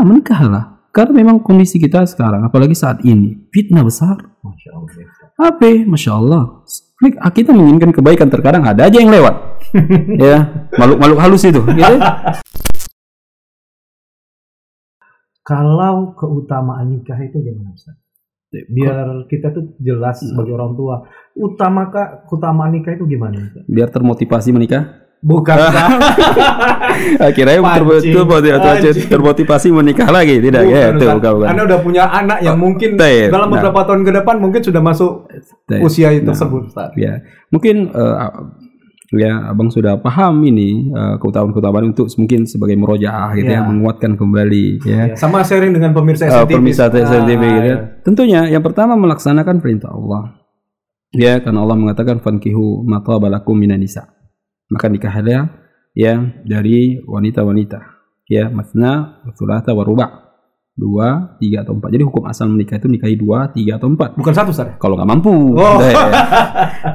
Ya 0.00 0.08
menikahlah. 0.08 0.80
Karena 0.96 1.12
memang 1.12 1.44
kondisi 1.44 1.76
kita 1.76 2.08
sekarang, 2.08 2.40
apalagi 2.40 2.72
saat 2.72 3.04
ini, 3.04 3.36
fitnah 3.52 3.84
besar. 3.84 4.16
Masya 4.40 4.70
Allah. 4.72 4.92
ya. 4.96 5.06
Apa? 5.36 5.70
Masya 5.84 6.10
Allah. 6.16 6.42
Klik, 6.96 7.20
ah, 7.20 7.28
Kita 7.28 7.52
menginginkan 7.52 7.92
kebaikan 7.92 8.32
terkadang 8.32 8.64
ada 8.64 8.88
aja 8.88 8.96
yang 8.96 9.12
lewat. 9.12 9.60
ya, 10.24 10.48
makhluk-makhluk 10.72 11.20
halus 11.20 11.44
itu. 11.44 11.60
Gitu. 11.60 11.94
Kalau 15.44 16.16
keutamaan 16.16 16.96
nikah 16.96 17.20
itu 17.20 17.44
gimana 17.44 17.76
Ustaz? 17.76 18.00
Biar 18.72 19.28
kita 19.28 19.52
tuh 19.52 19.76
jelas 19.84 20.24
sebagai 20.24 20.56
orang 20.56 20.80
tua. 20.80 21.04
Utamakah 21.36 22.24
keutamaan 22.24 22.72
nikah 22.72 22.96
itu 22.96 23.04
gimana? 23.04 23.36
Ustaz? 23.36 23.68
Biar 23.68 23.92
termotivasi 23.92 24.48
menikah. 24.56 25.09
Bukan. 25.20 25.52
Akhirnya 27.20 27.60
Pancing. 27.60 28.12
termotivasi, 28.12 29.00
termotivasi 29.06 29.68
menikah 29.70 30.08
lagi, 30.08 30.40
tidak? 30.40 30.64
Bukan, 30.64 30.74
ya, 30.74 30.88
itu 30.90 31.04
bukan, 31.06 31.32
bukan. 31.36 31.48
Anda 31.48 31.62
udah 31.66 31.78
punya 31.80 32.04
anak 32.06 32.38
yang 32.40 32.56
mungkin 32.56 32.96
Baik. 32.96 33.28
dalam 33.28 33.46
Nah. 33.46 33.54
beberapa 33.54 33.80
tahun 33.84 34.00
ke 34.02 34.12
depan 34.16 34.34
mungkin 34.38 34.60
sudah 34.60 34.80
masuk 34.80 35.12
usia 35.78 36.08
itu 36.10 36.22
Nah. 36.22 36.32
tersebut 36.32 36.62
Ustaz. 36.66 36.90
ya 36.94 37.20
mungkin 37.48 37.90
eh, 37.90 38.16
ya 39.12 39.50
abang 39.50 39.68
sudah 39.68 39.98
paham 39.98 40.40
ini 40.42 40.88
eh, 40.88 41.14
keutamaan-keutamaan 41.18 41.90
untuk 41.90 42.08
mungkin 42.14 42.44
sebagai 42.44 42.74
merojaah 42.74 43.34
gitu 43.34 43.50
ya, 43.50 43.60
Ya. 43.60 43.66
menguatkan 43.66 44.14
kembali 44.14 44.66
ya 44.82 45.02
Ya, 45.06 45.14
sama 45.14 45.42
sharing 45.42 45.72
dengan 45.72 45.90
pemirsa 45.90 46.24
Eh, 46.24 46.32
SNTV. 46.32 46.50
pemirsa 46.54 46.84
Ah, 46.86 47.26
gitu 47.26 47.44
ya. 47.44 47.60
ya. 47.60 47.76
tentunya 48.00 48.40
yang 48.48 48.62
pertama 48.62 48.94
melaksanakan 48.94 49.58
perintah 49.58 49.90
Allah 49.90 50.38
ya 51.10 51.38
karena 51.38 51.60
Allah 51.60 51.76
mengatakan 51.76 52.18
fankihu 52.18 52.82
mata 52.82 53.18
balakum 53.18 53.52
minan 53.52 53.78
nisa 53.78 54.06
maka 54.70 54.86
nikahlah 54.88 55.50
ya 55.92 56.14
dari 56.46 57.02
wanita-wanita 57.02 57.78
ya 58.30 58.46
matna 58.48 59.20
sulata 59.34 59.74
waruba 59.74 60.30
dua 60.80 61.36
tiga 61.36 61.60
atau 61.66 61.76
empat 61.76 61.92
jadi 61.92 62.04
hukum 62.08 62.24
asal 62.24 62.48
menikah 62.48 62.80
itu 62.80 62.88
nikahi 62.88 63.18
dua 63.18 63.52
tiga 63.52 63.76
atau 63.76 63.90
empat 63.92 64.16
Bukan 64.16 64.32
satu 64.32 64.54
ya? 64.54 64.78
kalau 64.80 64.96
nggak 64.96 65.10
mampu. 65.10 65.34
Oh. 65.58 65.76
Ya. 65.82 65.92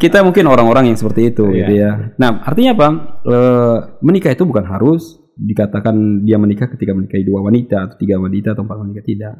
Kita 0.01 0.25
mungkin 0.25 0.49
orang-orang 0.49 0.89
yang 0.89 0.97
seperti 0.97 1.29
itu, 1.29 1.45
Iya. 1.53 1.57
gitu 1.61 1.73
ya. 1.77 1.91
Nah, 2.17 2.41
artinya 2.41 2.73
apa? 2.73 2.87
Eh, 3.21 3.77
menikah 4.01 4.33
itu 4.33 4.41
bukan 4.47 4.65
harus 4.65 5.21
dikatakan 5.37 6.25
dia 6.25 6.41
menikah 6.41 6.71
ketika 6.71 6.97
menikahi 6.97 7.21
dua 7.21 7.45
wanita 7.45 7.85
atau 7.85 7.95
tiga 7.99 8.17
wanita 8.17 8.57
atau 8.57 8.65
empat 8.65 8.77
wanita 8.81 9.01
tidak. 9.05 9.35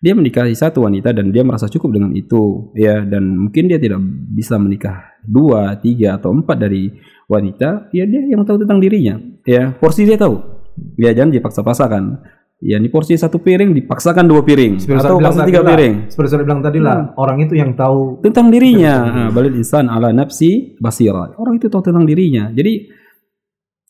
Dia 0.00 0.16
menikahi 0.16 0.56
satu 0.56 0.88
wanita 0.88 1.12
dan 1.12 1.28
dia 1.28 1.44
merasa 1.44 1.68
cukup 1.68 1.92
dengan 1.92 2.16
itu, 2.16 2.72
ya. 2.72 3.04
Dan 3.04 3.36
mungkin 3.36 3.68
dia 3.68 3.76
tidak 3.76 4.00
bisa 4.32 4.56
menikah 4.56 5.20
dua, 5.20 5.76
tiga 5.76 6.16
atau 6.16 6.32
empat 6.32 6.56
dari 6.56 6.88
wanita. 7.30 7.94
Ya 7.94 8.02
dia 8.10 8.26
yang 8.26 8.42
tahu 8.42 8.66
tentang 8.66 8.82
dirinya, 8.82 9.22
ya. 9.46 9.70
Porsi 9.78 10.02
dia 10.02 10.18
tahu. 10.18 10.42
Ya 10.98 11.14
jangan 11.14 11.30
dipaksa-paksakan. 11.30 12.18
Ya 12.60 12.76
ini 12.76 12.92
porsi 12.92 13.16
satu 13.16 13.40
piring 13.40 13.72
dipaksakan 13.72 14.28
dua 14.28 14.44
piring 14.44 14.84
Seperti 14.84 15.00
atau 15.00 15.16
paksa 15.16 15.48
tiga 15.48 15.64
lah. 15.64 15.72
piring 15.72 15.94
Seperti 16.12 16.28
saya 16.28 16.44
bilang 16.44 16.60
tadi 16.60 16.76
lah, 16.76 17.16
orang 17.16 17.40
itu 17.40 17.56
yang 17.56 17.72
tahu 17.72 18.20
tentang 18.20 18.52
dirinya. 18.52 18.94
Ah, 19.08 19.28
Balil 19.32 19.56
insan 19.56 19.88
ala 19.88 20.12
nafsi 20.12 20.76
basira. 20.76 21.32
Orang 21.40 21.56
itu 21.56 21.72
tahu 21.72 21.80
tentang 21.80 22.04
dirinya. 22.04 22.52
Jadi 22.52 22.84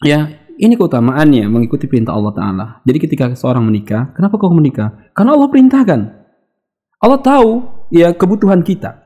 ya 0.06 0.30
ini 0.54 0.78
keutamaannya 0.78 1.50
mengikuti 1.50 1.90
perintah 1.90 2.14
Allah 2.14 2.30
Taala. 2.30 2.66
Jadi 2.86 2.98
ketika 3.02 3.34
seorang 3.34 3.66
menikah, 3.66 4.14
kenapa 4.14 4.38
kau 4.38 4.54
menikah? 4.54 5.10
Karena 5.18 5.34
Allah 5.34 5.50
perintahkan. 5.50 6.00
Allah 7.02 7.20
tahu 7.26 7.50
ya 7.90 8.14
kebutuhan 8.14 8.62
kita. 8.62 9.02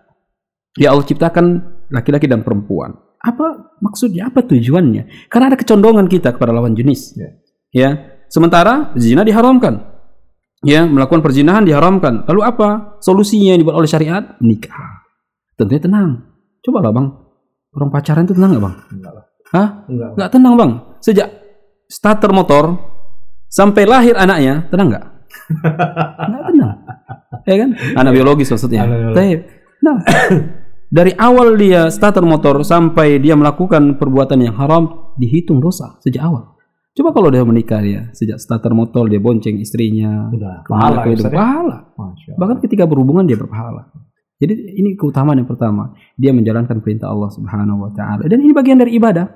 Ya 0.76 0.92
Allah 0.92 1.08
ciptakan 1.08 1.64
laki-laki 1.88 2.28
dan 2.28 2.44
perempuan. 2.44 3.00
Apa 3.24 3.72
maksudnya? 3.80 4.28
Apa 4.28 4.44
tujuannya? 4.44 5.32
Karena 5.32 5.48
ada 5.48 5.56
kecondongan 5.56 6.04
kita 6.12 6.36
kepada 6.36 6.52
lawan 6.52 6.76
jenis. 6.76 7.16
Ya. 7.16 7.28
Ya. 7.72 7.90
Sementara 8.28 8.92
zina 9.00 9.24
diharamkan. 9.24 9.94
Ya, 10.64 10.88
melakukan 10.88 11.20
perzinahan 11.20 11.64
diharamkan. 11.64 12.24
Lalu 12.24 12.40
apa? 12.40 12.96
Solusinya 13.00 13.52
yang 13.52 13.60
dibuat 13.60 13.76
oleh 13.80 13.88
syariat? 13.88 14.36
Nikah. 14.40 15.04
Tentunya 15.60 15.80
tenang. 15.80 16.24
Coba 16.64 16.80
lah 16.84 16.92
bang. 16.92 17.06
Orang 17.76 17.88
pacaran 17.92 18.24
itu 18.24 18.32
tenang 18.32 18.56
nggak 18.56 18.64
bang? 18.64 18.74
enggak 18.96 19.12
lah. 19.12 19.24
Hah? 19.52 19.68
Enggak. 19.88 20.10
Nggak 20.16 20.30
tenang 20.32 20.54
bang. 20.56 20.70
Sejak 21.04 21.28
starter 21.84 22.32
motor 22.32 22.64
sampai 23.52 23.84
lahir 23.84 24.16
anaknya, 24.16 24.64
tenang 24.72 24.88
nggak? 24.88 25.04
Nggak 26.30 26.42
tenang. 26.48 26.76
Ya 27.44 27.56
kan? 27.60 27.70
Anak 28.00 28.12
biologis 28.16 28.48
maksudnya. 28.48 28.88
Anak 28.88 28.98
biologis. 29.02 29.40
Nah, 29.84 29.96
dari 30.94 31.10
awal 31.18 31.58
dia 31.58 31.90
starter 31.90 32.22
motor 32.22 32.62
sampai 32.62 33.18
dia 33.18 33.34
melakukan 33.34 33.98
perbuatan 33.98 34.46
yang 34.46 34.54
haram 34.54 35.10
dihitung 35.18 35.58
dosa 35.58 35.98
sejak 35.98 36.22
awal. 36.22 36.54
Coba 36.94 37.10
kalau 37.10 37.34
dia 37.34 37.42
menikah 37.42 37.82
dia 37.82 38.14
sejak 38.14 38.38
starter 38.38 38.70
motor 38.70 39.10
dia 39.10 39.18
bonceng 39.18 39.58
istrinya, 39.58 40.30
Udah, 40.30 40.62
pahala 40.62 41.02
ya, 41.10 41.18
itu, 41.18 41.26
pahala. 41.26 41.90
Bahkan 42.38 42.62
ketika 42.62 42.86
berhubungan 42.86 43.26
dia 43.26 43.34
berpahala. 43.34 43.90
Jadi 44.38 44.78
ini 44.78 44.94
keutamaan 44.94 45.42
yang 45.42 45.50
pertama, 45.50 45.90
dia 46.14 46.30
menjalankan 46.30 46.78
perintah 46.78 47.10
Allah 47.10 47.30
Subhanahu 47.34 47.82
wa 47.82 47.90
taala 47.90 48.30
dan 48.30 48.38
ini 48.38 48.54
bagian 48.54 48.78
dari 48.78 48.94
ibadah. 48.94 49.26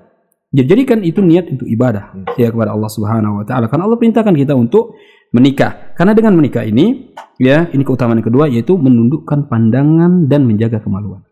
Jadi 0.54 0.64
jadikan 0.70 1.02
itu 1.02 1.18
niat 1.18 1.50
untuk 1.50 1.66
ibadah 1.66 2.14
ya 2.38 2.54
kepada 2.54 2.70
Allah 2.70 2.86
Subhanahu 2.86 3.42
wa 3.42 3.44
taala. 3.44 3.66
Karena 3.66 3.90
Allah 3.90 3.98
perintahkan 3.98 4.32
kita 4.38 4.54
untuk 4.54 4.94
menikah. 5.34 5.92
Karena 5.98 6.14
dengan 6.14 6.38
menikah 6.38 6.62
ini 6.62 7.10
ya, 7.42 7.66
ini 7.74 7.82
keutamaan 7.82 8.22
yang 8.22 8.28
kedua 8.30 8.46
yaitu 8.46 8.78
menundukkan 8.78 9.50
pandangan 9.50 10.30
dan 10.30 10.46
menjaga 10.46 10.78
kemaluan. 10.78 11.26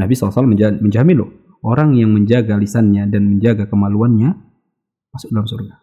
Nabi 0.00 0.16
SAW 0.16 0.48
menja- 0.48 0.72
menjamin 0.72 1.20
loh, 1.20 1.30
orang 1.60 1.92
yang 1.92 2.08
menjaga 2.10 2.56
lisannya 2.56 3.04
dan 3.06 3.36
menjaga 3.36 3.68
kemaluannya 3.68 4.32
masuk 5.12 5.28
dalam 5.30 5.44
surga. 5.44 5.74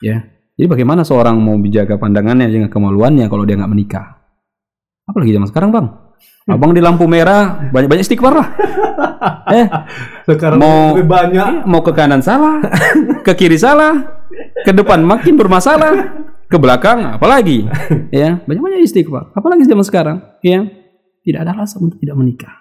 Ya. 0.00 0.24
Jadi 0.56 0.66
bagaimana 0.72 1.04
seorang 1.04 1.36
mau 1.36 1.60
menjaga 1.60 2.00
pandangannya 2.00 2.48
dengan 2.48 2.72
kemaluannya 2.72 3.28
kalau 3.28 3.44
dia 3.44 3.60
nggak 3.60 3.72
menikah? 3.72 4.06
Apalagi 5.04 5.36
zaman 5.36 5.48
sekarang, 5.52 5.70
Bang. 5.70 5.86
Abang 6.48 6.72
di 6.72 6.80
lampu 6.80 7.04
merah 7.04 7.68
banyak-banyak 7.68 8.06
istighfar 8.06 8.32
lah. 8.32 8.48
eh, 9.58 9.66
Sekarang 10.24 10.56
Mau- 10.62 10.94
lebih 10.96 11.10
banyak 11.10 11.48
iya, 11.60 11.66
mau 11.68 11.82
ke 11.84 11.92
kanan 11.92 12.22
salah, 12.24 12.62
ke 13.26 13.32
kiri 13.36 13.58
salah, 13.60 14.24
ke 14.64 14.72
depan 14.72 15.02
makin 15.04 15.36
bermasalah, 15.36 15.92
ke 16.48 16.56
belakang 16.56 17.04
apalagi. 17.12 17.66
Ya, 18.14 18.40
banyak-banyak 18.46 18.80
istighfar. 18.80 19.34
Apalagi 19.36 19.66
zaman 19.68 19.84
sekarang, 19.84 20.16
ya. 20.40 20.64
Tidak 21.26 21.42
ada 21.42 21.58
alasan 21.58 21.90
untuk 21.90 21.98
tidak 21.98 22.14
menikah. 22.14 22.54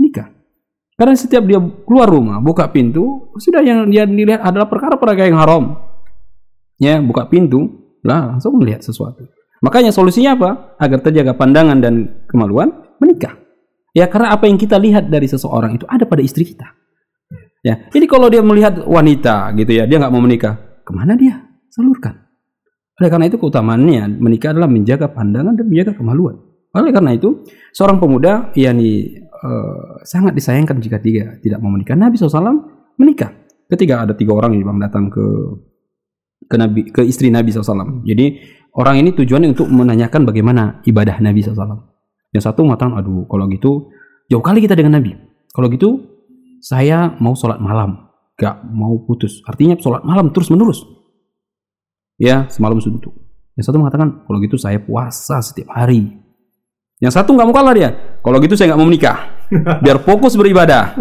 Nikah. 0.00 0.32
Karena 0.96 1.14
setiap 1.14 1.44
dia 1.44 1.60
keluar 1.84 2.08
rumah, 2.08 2.40
buka 2.40 2.64
pintu, 2.72 3.28
sudah 3.36 3.60
yang 3.60 3.92
dia 3.92 4.08
dilihat 4.08 4.40
adalah 4.40 4.72
perkara-perkara 4.72 5.28
yang 5.28 5.36
haram. 5.36 5.76
Ya, 6.80 6.96
buka 7.04 7.28
pintu, 7.28 7.92
lah 8.00 8.34
langsung 8.34 8.56
melihat 8.56 8.80
sesuatu. 8.80 9.28
Makanya 9.60 9.92
solusinya 9.92 10.32
apa? 10.32 10.50
Agar 10.80 11.04
terjaga 11.04 11.36
pandangan 11.36 11.76
dan 11.78 12.24
kemaluan, 12.24 12.72
menikah. 13.04 13.36
Ya, 13.92 14.08
karena 14.08 14.32
apa 14.32 14.48
yang 14.48 14.56
kita 14.56 14.80
lihat 14.80 15.12
dari 15.12 15.28
seseorang 15.28 15.76
itu 15.76 15.84
ada 15.84 16.08
pada 16.08 16.24
istri 16.24 16.48
kita. 16.48 16.72
Ya, 17.60 17.84
jadi 17.92 18.06
kalau 18.08 18.32
dia 18.32 18.40
melihat 18.40 18.80
wanita 18.88 19.52
gitu 19.60 19.76
ya, 19.76 19.84
dia 19.84 20.00
nggak 20.00 20.14
mau 20.14 20.24
menikah, 20.24 20.56
ke 20.88 20.90
mana 20.96 21.20
dia? 21.20 21.36
Salurkan. 21.68 22.16
Oleh 22.98 23.10
karena 23.12 23.26
itu 23.30 23.38
keutamaannya 23.38 24.18
menikah 24.18 24.50
adalah 24.50 24.66
menjaga 24.66 25.12
pandangan 25.12 25.54
dan 25.54 25.66
menjaga 25.68 25.92
kemaluan. 25.94 26.47
Oleh 26.76 26.92
karena 26.92 27.16
itu, 27.16 27.44
seorang 27.72 27.96
pemuda 27.96 28.52
yakni 28.52 29.20
eh, 29.24 29.88
sangat 30.04 30.36
disayangkan 30.36 30.76
jika 30.82 31.00
dia 31.00 31.40
tidak 31.40 31.58
mau 31.64 31.72
menikah. 31.72 31.96
Nabi 31.96 32.20
SAW 32.20 32.42
menikah. 33.00 33.32
Ketika 33.68 34.08
ada 34.08 34.12
tiga 34.16 34.32
orang 34.32 34.56
yang 34.56 34.80
datang 34.80 35.12
ke 35.12 35.24
ke 36.48 36.56
Nabi 36.56 36.80
ke 36.88 37.04
istri 37.04 37.28
Nabi 37.28 37.52
SAW. 37.52 38.04
Jadi 38.06 38.26
orang 38.78 39.04
ini 39.04 39.12
tujuannya 39.12 39.52
untuk 39.52 39.68
menanyakan 39.68 40.24
bagaimana 40.24 40.80
ibadah 40.88 41.20
Nabi 41.20 41.44
SAW. 41.44 41.76
Yang 42.32 42.44
satu 42.48 42.64
mengatakan, 42.64 42.96
aduh 42.96 43.28
kalau 43.28 43.48
gitu 43.52 43.92
jauh 44.28 44.44
kali 44.44 44.64
kita 44.64 44.76
dengan 44.76 45.00
Nabi. 45.00 45.12
Kalau 45.52 45.68
gitu 45.72 45.90
saya 46.64 47.16
mau 47.20 47.36
sholat 47.36 47.60
malam, 47.60 48.08
gak 48.36 48.64
mau 48.68 49.00
putus. 49.04 49.44
Artinya 49.44 49.76
sholat 49.80 50.04
malam 50.04 50.32
terus 50.32 50.48
menerus. 50.52 50.84
Ya 52.18 52.50
semalam 52.50 52.82
suntuk. 52.82 53.14
Yang 53.54 53.70
satu 53.70 53.78
mengatakan, 53.78 54.22
kalau 54.26 54.38
gitu 54.42 54.54
saya 54.58 54.78
puasa 54.78 55.42
setiap 55.42 55.74
hari. 55.74 56.27
Yang 56.98 57.12
satu 57.14 57.34
nggak 57.34 57.46
mau 57.46 57.54
kalah 57.54 57.74
dia. 57.74 57.90
Kalau 58.18 58.38
gitu 58.42 58.58
saya 58.58 58.74
nggak 58.74 58.80
mau 58.80 58.88
menikah. 58.90 59.16
Biar 59.84 60.02
fokus 60.02 60.34
beribadah. 60.34 60.98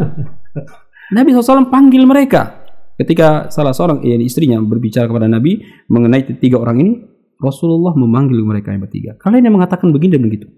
Nabi 1.13 1.33
SAW 1.33 1.73
panggil 1.73 2.05
mereka. 2.05 2.65
Ketika 2.97 3.53
salah 3.53 3.73
seorang 3.73 4.01
eh, 4.05 4.17
istrinya 4.21 4.57
berbicara 4.57 5.05
kepada 5.05 5.29
Nabi 5.29 5.61
mengenai 5.89 6.25
tiga 6.41 6.57
orang 6.57 6.77
ini, 6.81 6.93
Rasulullah 7.37 7.93
memanggil 7.93 8.41
mereka 8.41 8.73
yang 8.73 8.81
bertiga. 8.81 9.13
Kalian 9.21 9.49
yang 9.49 9.55
mengatakan 9.61 9.93
begini 9.93 10.17
dan 10.17 10.25
begitu. 10.25 10.49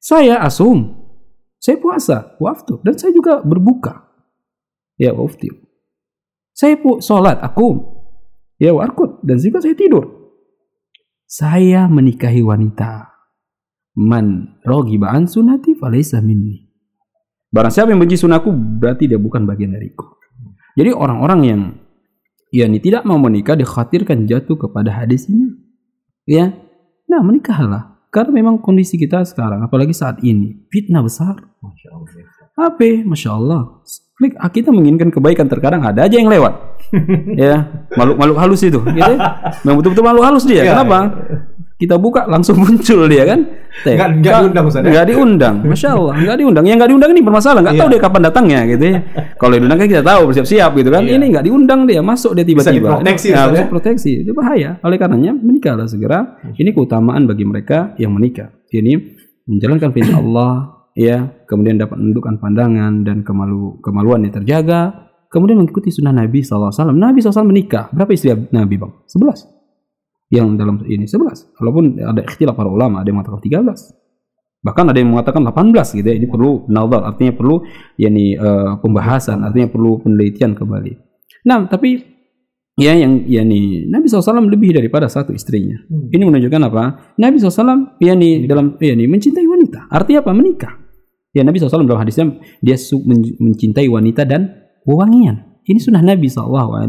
Saya 0.00 0.40
asum, 0.40 0.96
saya 1.60 1.76
puasa, 1.76 2.34
waftu, 2.40 2.80
dan 2.82 2.96
saya 2.96 3.12
juga 3.12 3.44
berbuka. 3.44 4.08
Ya 4.96 5.12
waftu. 5.12 5.52
Saya 6.52 6.80
pu 6.80 7.00
sholat, 7.00 7.40
aku, 7.40 7.80
ya 8.60 8.72
warkut, 8.76 9.20
dan 9.24 9.40
juga 9.40 9.60
saya 9.60 9.76
tidur. 9.76 10.32
Saya 11.28 11.88
menikahi 11.88 12.44
wanita. 12.44 13.11
Man 13.92 14.56
rogiba 14.64 15.12
an 15.12 15.28
sunati 15.28 15.76
falaysa 15.76 16.24
minni. 16.24 16.64
Barang 17.52 17.68
siapa 17.68 17.92
yang 17.92 18.00
benci 18.00 18.16
sunahku 18.16 18.48
berarti 18.80 19.04
dia 19.04 19.20
bukan 19.20 19.44
bagian 19.44 19.76
dariku. 19.76 20.16
Jadi 20.72 20.88
orang-orang 20.96 21.40
yang 21.44 21.60
yakni 22.48 22.80
tidak 22.80 23.04
mau 23.04 23.20
menikah 23.20 23.52
dikhawatirkan 23.52 24.24
jatuh 24.24 24.56
kepada 24.56 24.88
hadis 24.88 25.28
ini. 25.28 25.52
Ya. 26.24 26.56
Nah, 27.08 27.20
menikahlah. 27.20 27.92
Karena 28.12 28.44
memang 28.44 28.60
kondisi 28.60 29.00
kita 29.00 29.24
sekarang, 29.24 29.64
apalagi 29.64 29.96
saat 29.96 30.20
ini, 30.20 30.68
fitnah 30.68 31.00
besar. 31.00 31.32
Masya 31.64 31.88
Allah. 31.96 32.08
HP, 32.52 32.80
masya 33.08 33.30
Allah. 33.32 33.80
Klik, 34.20 34.36
ah, 34.36 34.52
kita 34.52 34.68
menginginkan 34.68 35.08
kebaikan 35.08 35.48
terkadang 35.48 35.80
ada 35.80 36.04
aja 36.04 36.20
yang 36.20 36.28
lewat. 36.28 36.52
ya, 37.40 37.88
makhluk-makhluk 37.96 38.36
halus 38.36 38.60
itu. 38.68 38.76
Gitu. 38.84 39.12
Memang 39.64 39.76
betul-betul 39.80 40.04
makhluk 40.04 40.24
halus 40.28 40.44
dia. 40.44 40.60
Ya, 40.60 40.76
Kenapa? 40.76 41.08
Kita 41.82 41.98
buka 41.98 42.30
langsung 42.30 42.54
muncul 42.62 43.10
dia 43.10 43.26
kan. 43.26 43.42
Nggak- 43.82 44.10
nggak 44.22 44.30
Ka- 44.30 44.40
diundang, 44.40 44.64
Ustaz, 44.70 44.80
ya? 44.80 44.90
Nggak 44.92 45.06
diundang. 45.10 45.54
Masya 45.66 45.88
Allah, 45.90 46.14
nggak 46.14 46.36
diundang. 46.38 46.64
Yang 46.64 46.76
nggak 46.78 46.90
diundang 46.94 47.10
ini 47.10 47.20
bermasalah. 47.20 47.58
Nggak 47.58 47.74
Iya. 47.74 47.80
tahu 47.82 47.88
dia 47.90 48.00
kapan 48.00 48.20
datangnya 48.22 48.60
gitu 48.70 48.84
ya. 48.86 48.98
Kalau 49.34 49.52
diundang 49.52 49.78
kan 49.78 49.88
kita 49.88 50.02
tahu 50.02 50.20
bersiap-siap 50.30 50.70
gitu 50.72 50.88
kan. 50.88 51.02
Iya. 51.02 51.12
Ini 51.12 51.24
nggak 51.26 51.44
diundang 51.44 51.80
dia 51.84 52.00
masuk 52.00 52.30
dia 52.32 52.44
tiba-tiba. 52.44 53.02
diproteksi, 53.02 53.28
Ya, 53.28 53.34
Ustaz, 53.34 53.50
bisa 53.50 53.58
ya? 53.58 53.66
proteksi. 53.66 54.12
Itu 54.22 54.30
bahaya. 54.32 54.70
Oleh 54.78 54.96
karenanya 54.96 55.32
menikahlah 55.34 55.84
segera. 55.84 56.38
Ini 56.52 56.70
keutamaan 56.70 57.26
bagi 57.26 57.42
mereka 57.42 57.96
yang 57.96 58.14
menikah. 58.14 58.54
Ini 58.68 58.92
menjalankan 59.42 59.90
perintah 59.90 60.16
Allah 60.22 60.52
ya, 60.92 61.18
kemudian 61.44 61.74
dapat 61.76 61.98
menundukkan 61.98 62.38
pandangan 62.38 63.02
dan 63.02 63.20
kemalu 63.20 63.80
kemaluan 63.80 64.22
yang 64.22 64.30
terjaga, 64.32 65.08
kemudian 65.26 65.58
mengikuti 65.58 65.88
sunnah 65.88 66.12
Nabi 66.12 66.40
SAW. 66.40 66.70
Nabi 66.92 67.18
SAW 67.18 67.42
menikah. 67.42 67.90
Berapa 67.90 68.12
istri 68.12 68.30
Nabi 68.48 68.76
bang? 68.76 68.92
11 69.08 69.51
yang 70.32 70.56
dalam 70.56 70.80
ini 70.88 71.04
11. 71.04 71.60
Walaupun 71.60 72.00
ada 72.00 72.24
ikhtilaf 72.24 72.56
para 72.56 72.72
ulama, 72.72 73.04
ada 73.04 73.12
yang 73.12 73.20
mengatakan 73.20 73.44
13. 73.44 74.64
Bahkan 74.64 74.84
ada 74.88 74.98
yang 75.02 75.10
mengatakan 75.12 75.42
18 75.44 75.98
gitu 76.00 76.06
ya. 76.08 76.16
Ini 76.16 76.26
perlu 76.32 76.64
nazar, 76.72 77.04
artinya 77.04 77.36
perlu 77.36 77.60
yakni 78.00 78.38
eh, 78.38 78.72
pembahasan, 78.80 79.44
artinya 79.44 79.68
perlu 79.68 80.00
penelitian 80.00 80.56
kembali. 80.56 80.92
Nah, 81.44 81.68
tapi 81.68 82.00
ya 82.80 82.96
yang 82.96 83.28
yakni 83.28 83.84
Nabi 83.90 84.08
SAW 84.08 84.48
lebih 84.48 84.72
daripada 84.72 85.10
satu 85.10 85.36
istrinya. 85.36 85.76
Hmm. 85.90 86.08
Ini 86.08 86.22
menunjukkan 86.24 86.62
apa? 86.72 86.82
Nabi 87.20 87.36
SAW 87.42 88.00
yakni 88.00 88.48
dalam 88.48 88.80
yakni 88.80 89.04
mencintai 89.10 89.44
wanita. 89.44 89.92
Artinya 89.92 90.24
apa? 90.24 90.32
Menikah. 90.32 90.72
Ya 91.36 91.44
Nabi 91.44 91.60
SAW 91.60 91.84
dalam 91.84 92.00
hadisnya 92.00 92.40
dia 92.64 92.78
mencintai 93.40 93.88
wanita 93.90 94.24
dan 94.24 94.48
wewangian. 94.88 95.60
Ini 95.62 95.78
sunnah 95.78 96.02
Nabi 96.02 96.30
SAW. 96.30 96.86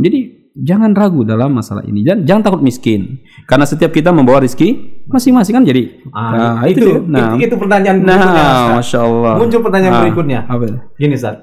Jadi 0.00 0.35
jangan 0.56 0.92
ragu 0.92 1.20
dalam 1.22 1.52
masalah 1.52 1.84
ini 1.84 2.00
dan 2.00 2.24
jangan 2.24 2.42
takut 2.42 2.60
miskin. 2.60 3.20
Karena 3.44 3.62
setiap 3.62 3.90
kita 3.90 4.08
membawa 4.10 4.40
rezeki 4.40 5.04
masing-masing 5.06 5.54
kan 5.54 5.64
jadi. 5.64 5.82
Ah, 6.10 6.32
Nah, 6.56 6.64
itu, 6.66 6.80
itu, 6.80 6.88
itu, 6.88 7.00
nah. 7.06 7.36
itu 7.36 7.54
pertanyaan 7.54 7.96
berikutnya, 8.00 8.26
Nah, 8.26 8.40
Ustaz. 8.40 8.76
masya 8.76 8.98
Allah. 9.00 9.34
Muncul 9.36 9.60
pertanyaan 9.60 9.92
Nah, 9.92 10.02
berikutnya. 10.02 10.40
Apa? 10.44 10.62
itu? 10.64 10.76
Gini, 10.96 11.14
Ustaz. 11.14 11.36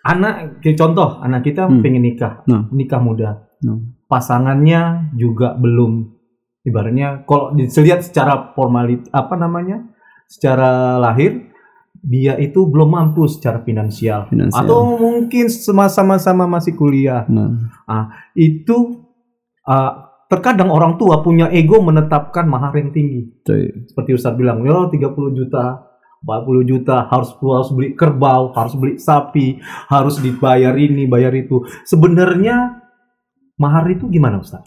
Anak, 0.00 0.34
contoh, 0.74 1.08
anak 1.20 1.40
kita 1.42 1.66
Hmm. 1.66 1.82
pengen 1.82 2.02
nikah, 2.02 2.40
Nah. 2.46 2.70
nikah 2.70 3.00
muda. 3.00 3.30
Nah. 3.60 3.78
Pasangannya 4.06 5.12
juga 5.14 5.54
belum, 5.54 6.08
ibaratnya 6.62 7.22
kalau 7.24 7.52
dilihat 7.52 8.00
secara 8.00 8.54
formalit, 8.54 9.06
apa 9.10 9.34
namanya, 9.34 9.86
secara 10.26 10.96
lahir, 10.96 11.49
dia 12.00 12.36
itu 12.40 12.64
belum 12.64 12.96
mampu 12.96 13.28
secara 13.28 13.60
finansial. 13.60 14.28
Finansial. 14.32 14.64
Atau 14.64 14.96
mungkin 14.96 15.52
sama-sama 15.52 16.48
masih 16.48 16.72
kuliah. 16.72 17.28
Nah, 17.28 17.52
Itu 18.32 19.04
uh, 19.68 19.92
terkadang 20.32 20.72
orang 20.72 20.96
tua 20.96 21.20
punya 21.20 21.52
ego 21.52 21.84
menetapkan 21.84 22.48
mahar 22.48 22.72
yang 22.80 22.90
tinggi. 22.90 23.20
itu. 23.28 23.52
seperti 23.92 24.10
Ustaz 24.16 24.32
bilang, 24.34 24.64
ya 24.64 24.88
30 24.88 25.12
juta, 25.36 25.90
40 26.24 26.70
juta, 26.70 26.96
harus 27.10 27.36
harus 27.36 27.70
beli 27.76 27.92
kerbau, 27.92 28.52
harus 28.56 28.74
beli 28.76 28.96
sapi, 28.96 29.60
harus 29.92 30.16
dibayar 30.24 30.72
ini, 30.80 31.04
bayar 31.04 31.36
itu. 31.36 31.66
Sebenarnya 31.84 32.80
mahar 33.60 33.84
itu 33.92 34.08
gimana 34.08 34.40
Ustaz? 34.40 34.64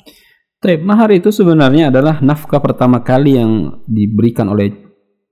Baik, 0.63 0.79
mahar 0.85 1.11
itu 1.11 1.27
sebenarnya 1.27 1.91
adalah 1.91 2.23
nafkah 2.23 2.63
pertama 2.63 3.03
kali 3.03 3.35
yang 3.35 3.83
diberikan 3.83 4.47
oleh 4.47 4.71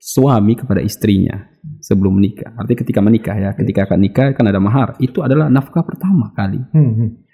suami 0.01 0.57
kepada 0.57 0.83
istrinya 0.83 1.51
sebelum 1.81 2.21
menikah. 2.21 2.53
Artinya 2.55 2.79
ketika 2.85 2.99
menikah 3.01 3.35
ya, 3.35 3.49
ketika 3.57 3.89
akan 3.89 3.99
nikah 3.99 4.25
kan 4.37 4.45
ada 4.45 4.61
mahar. 4.61 4.95
Itu 5.01 5.25
adalah 5.25 5.49
nafkah 5.49 5.81
pertama 5.81 6.31
kali. 6.37 6.61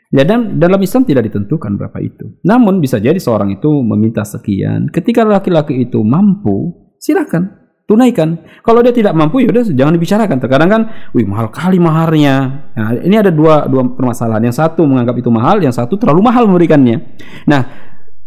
Ya, 0.08 0.24
dan 0.24 0.56
dalam 0.56 0.80
Islam 0.80 1.04
tidak 1.04 1.28
ditentukan 1.28 1.76
berapa 1.76 2.00
itu. 2.00 2.40
Namun 2.48 2.80
bisa 2.80 2.96
jadi 2.96 3.20
seorang 3.20 3.60
itu 3.60 3.68
meminta 3.84 4.24
sekian. 4.24 4.88
Ketika 4.88 5.28
laki-laki 5.28 5.84
itu 5.84 6.00
mampu, 6.00 6.72
silakan 6.96 7.52
tunaikan. 7.88 8.40
Kalau 8.64 8.80
dia 8.84 8.96
tidak 8.96 9.16
mampu 9.16 9.44
ya 9.44 9.52
udah 9.52 9.68
jangan 9.68 9.96
dibicarakan. 9.96 10.38
Terkadang 10.40 10.70
kan, 10.72 10.82
wih 11.12 11.28
mahal 11.28 11.52
kali 11.52 11.76
maharnya. 11.80 12.68
Nah, 12.72 12.96
ini 13.04 13.16
ada 13.20 13.36
dua 13.36 13.68
dua 13.68 13.84
permasalahan. 13.84 14.48
Yang 14.48 14.64
satu 14.64 14.88
menganggap 14.88 15.16
itu 15.20 15.28
mahal, 15.28 15.60
yang 15.60 15.76
satu 15.76 16.00
terlalu 16.00 16.24
mahal 16.24 16.48
memberikannya. 16.48 17.04
Nah, 17.48 17.62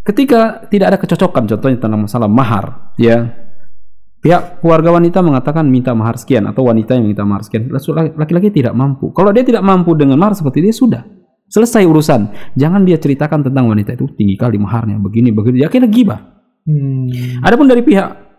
ketika 0.04 0.68
tidak 0.68 0.86
ada 0.92 0.98
kecocokan 1.00 1.48
contohnya 1.48 1.76
tentang 1.80 2.04
masalah 2.04 2.28
mahar, 2.28 2.92
ya. 3.00 3.48
Pihak 4.20 4.60
keluarga 4.60 5.00
wanita 5.00 5.24
mengatakan 5.24 5.64
minta 5.64 5.96
mahar 5.96 6.20
sekian 6.20 6.44
atau 6.44 6.68
wanita 6.68 6.92
yang 6.92 7.08
minta 7.08 7.24
mahar 7.24 7.40
sekian. 7.40 7.72
Laki-laki 8.16 8.52
tidak 8.52 8.76
mampu. 8.76 9.16
Kalau 9.16 9.32
dia 9.32 9.40
tidak 9.40 9.64
mampu 9.64 9.96
dengan 9.96 10.20
mahar 10.20 10.36
seperti 10.36 10.60
dia 10.60 10.76
sudah 10.76 11.02
selesai 11.50 11.82
urusan. 11.88 12.54
Jangan 12.54 12.86
dia 12.86 12.96
ceritakan 12.96 13.50
tentang 13.50 13.66
wanita 13.66 13.98
itu 13.98 14.06
tinggi 14.14 14.38
kali 14.38 14.56
maharnya 14.56 15.00
begini 15.02 15.34
begini. 15.34 15.64
Ya 15.64 15.68
kira 15.72 15.90
gibah. 15.90 16.20
Hmm. 16.64 17.08
Adapun 17.42 17.66
dari 17.66 17.82
pihak 17.82 18.30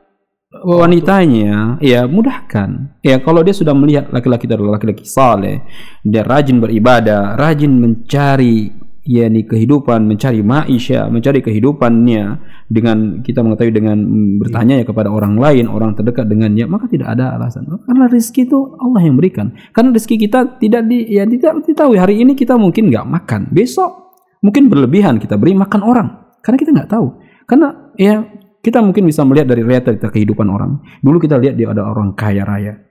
wanitanya, 0.64 1.80
ya 1.84 2.08
mudahkan. 2.08 3.00
Ya 3.04 3.20
kalau 3.20 3.44
dia 3.44 3.56
sudah 3.56 3.76
melihat 3.76 4.12
laki-laki 4.12 4.48
adalah 4.48 4.80
laki-laki 4.80 5.04
saleh, 5.08 5.64
dia 6.04 6.24
rajin 6.24 6.60
beribadah, 6.60 7.36
rajin 7.40 7.72
mencari 7.72 8.81
yakni 9.02 9.50
kehidupan, 9.50 10.06
mencari 10.06 10.46
maisha, 10.46 11.10
mencari 11.10 11.42
kehidupannya 11.42 12.38
dengan 12.70 13.26
kita 13.26 13.42
mengetahui 13.42 13.74
dengan 13.74 13.98
bertanya 14.38 14.78
ya 14.78 14.86
kepada 14.86 15.10
orang 15.10 15.42
lain, 15.42 15.66
orang 15.66 15.98
terdekat 15.98 16.30
dengannya, 16.30 16.70
maka 16.70 16.86
tidak 16.86 17.18
ada 17.18 17.34
alasan. 17.34 17.66
Karena 17.66 18.06
rezeki 18.06 18.46
itu 18.46 18.60
Allah 18.78 19.02
yang 19.02 19.18
berikan. 19.18 19.58
Karena 19.74 19.90
rezeki 19.98 20.16
kita 20.30 20.40
tidak 20.62 20.86
di 20.86 21.10
ya 21.10 21.26
tidak 21.26 21.66
diketahui 21.66 21.98
hari 21.98 22.22
ini 22.22 22.38
kita 22.38 22.54
mungkin 22.62 22.94
nggak 22.94 23.06
makan, 23.10 23.42
besok 23.50 24.14
mungkin 24.46 24.70
berlebihan 24.70 25.18
kita 25.18 25.34
beri 25.38 25.58
makan 25.58 25.82
orang. 25.82 26.08
Karena 26.46 26.58
kita 26.58 26.70
nggak 26.74 26.90
tahu. 26.90 27.08
Karena 27.50 27.68
ya 27.98 28.22
kita 28.62 28.86
mungkin 28.86 29.10
bisa 29.10 29.26
melihat 29.26 29.50
dari 29.50 29.66
realita 29.66 29.98
kehidupan 29.98 30.46
orang. 30.46 30.78
Dulu 31.02 31.18
kita 31.18 31.42
lihat 31.42 31.58
dia 31.58 31.74
ada 31.74 31.90
orang 31.90 32.14
kaya 32.14 32.46
raya. 32.46 32.91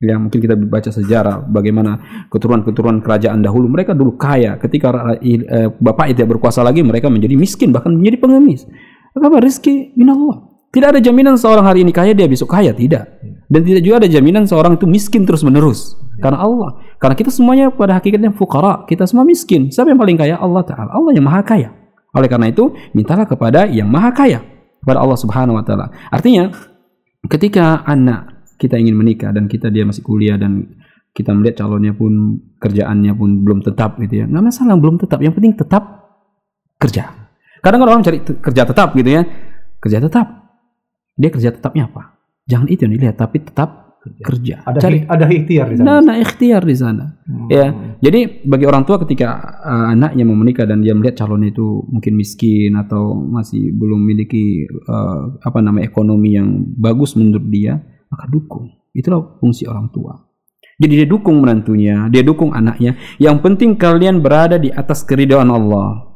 Ya, 0.00 0.16
mungkin 0.16 0.40
kita 0.40 0.56
baca 0.56 0.88
sejarah 0.88 1.44
bagaimana 1.44 2.24
keturunan-keturunan 2.32 3.04
kerajaan 3.04 3.44
dahulu 3.44 3.68
mereka 3.68 3.92
dulu 3.92 4.16
kaya. 4.16 4.56
Ketika 4.56 5.12
eh, 5.20 5.68
bapak 5.76 6.16
tidak 6.16 6.32
berkuasa 6.36 6.64
lagi, 6.64 6.80
mereka 6.80 7.12
menjadi 7.12 7.36
miskin 7.36 7.68
bahkan 7.68 7.92
menjadi 7.92 8.16
pengemis. 8.16 8.64
Apa 9.12 9.44
rezeki 9.44 9.92
minallah. 10.00 10.48
Tidak 10.72 10.88
ada 10.96 11.00
jaminan 11.04 11.36
seorang 11.36 11.68
hari 11.68 11.84
ini 11.84 11.92
kaya 11.92 12.16
dia 12.16 12.24
besok 12.24 12.48
kaya, 12.48 12.72
tidak. 12.72 13.20
Dan 13.50 13.60
tidak 13.60 13.82
juga 13.84 13.94
ada 14.00 14.08
jaminan 14.08 14.48
seorang 14.48 14.80
itu 14.80 14.88
miskin 14.88 15.28
terus-menerus. 15.28 16.00
Karena 16.16 16.48
Allah. 16.48 16.80
Karena 16.96 17.18
kita 17.18 17.28
semuanya 17.28 17.68
pada 17.68 18.00
hakikatnya 18.00 18.32
fukara. 18.32 18.88
Kita 18.88 19.04
semua 19.04 19.28
miskin. 19.28 19.68
Siapa 19.68 19.92
yang 19.92 20.00
paling 20.00 20.16
kaya? 20.16 20.40
Allah 20.40 20.64
Ta'ala. 20.64 20.96
Allah 20.96 21.12
yang 21.12 21.26
maha 21.26 21.44
kaya. 21.44 21.76
Oleh 22.16 22.30
karena 22.30 22.48
itu, 22.48 22.72
mintalah 22.96 23.28
kepada 23.28 23.66
yang 23.66 23.90
maha 23.90 24.14
kaya. 24.16 24.40
Kepada 24.80 25.02
Allah 25.02 25.18
Subhanahu 25.18 25.58
Wa 25.60 25.64
Ta'ala. 25.66 25.86
Artinya, 26.08 26.54
ketika 27.26 27.82
anak 27.84 28.39
kita 28.60 28.76
ingin 28.76 28.92
menikah 28.92 29.32
dan 29.32 29.48
kita 29.48 29.72
dia 29.72 29.88
masih 29.88 30.04
kuliah 30.04 30.36
dan 30.36 30.68
kita 31.16 31.32
melihat 31.32 31.64
calonnya 31.64 31.96
pun 31.96 32.38
kerjaannya 32.60 33.12
pun 33.16 33.40
belum 33.40 33.64
tetap 33.64 33.96
gitu 34.04 34.20
ya. 34.20 34.24
Nggak 34.28 34.44
masalah 34.52 34.76
belum 34.76 35.00
tetap. 35.00 35.18
Yang 35.24 35.34
penting 35.40 35.52
tetap 35.56 35.82
kerja. 36.76 37.04
Kadang 37.64 37.80
orang 37.88 38.04
cari 38.04 38.20
kerja 38.20 38.62
tetap 38.68 38.92
gitu 38.92 39.10
ya. 39.10 39.22
Kerja 39.80 39.98
tetap. 39.98 40.26
Dia 41.16 41.30
kerja 41.32 41.50
tetapnya 41.50 41.88
apa? 41.88 42.20
Jangan 42.46 42.68
itu 42.68 42.84
yang 42.84 42.94
dilihat 42.94 43.16
tapi 43.16 43.42
tetap 43.42 43.98
kerja, 44.00 44.24
kerja. 44.24 44.54
Ada 44.64 44.78
cari. 44.80 44.98
ada 45.04 45.26
ikhtiar 45.28 45.66
di 45.68 45.76
sana. 45.76 45.86
nah, 45.88 45.98
nah 46.00 46.16
ikhtiar 46.16 46.62
di 46.64 46.76
sana. 46.76 47.04
Hmm. 47.26 47.48
ya. 47.50 47.66
Jadi 48.00 48.20
bagi 48.46 48.64
orang 48.64 48.86
tua 48.86 48.96
ketika 49.02 49.60
uh, 49.60 49.92
anaknya 49.92 50.24
mau 50.24 50.38
menikah 50.38 50.64
dan 50.64 50.80
dia 50.80 50.94
melihat 50.96 51.26
calonnya 51.26 51.52
itu 51.52 51.84
mungkin 51.90 52.12
miskin 52.16 52.78
atau 52.78 53.12
masih 53.18 53.74
belum 53.76 53.98
memiliki 54.00 54.64
uh, 54.88 55.36
apa 55.42 55.58
nama 55.60 55.82
ekonomi 55.84 56.38
yang 56.38 56.64
bagus 56.80 57.18
menurut 57.18 57.44
dia 57.50 57.82
maka 58.10 58.26
dukung. 58.26 58.68
Itulah 58.90 59.38
fungsi 59.38 59.64
orang 59.70 59.88
tua. 59.94 60.18
Jadi 60.80 61.04
dia 61.04 61.08
dukung 61.08 61.44
menantunya, 61.44 62.08
dia 62.08 62.24
dukung 62.24 62.56
anaknya. 62.56 62.96
Yang 63.20 63.36
penting 63.44 63.76
kalian 63.76 64.24
berada 64.24 64.56
di 64.56 64.72
atas 64.72 65.04
keridhaan 65.04 65.52
Allah. 65.52 66.08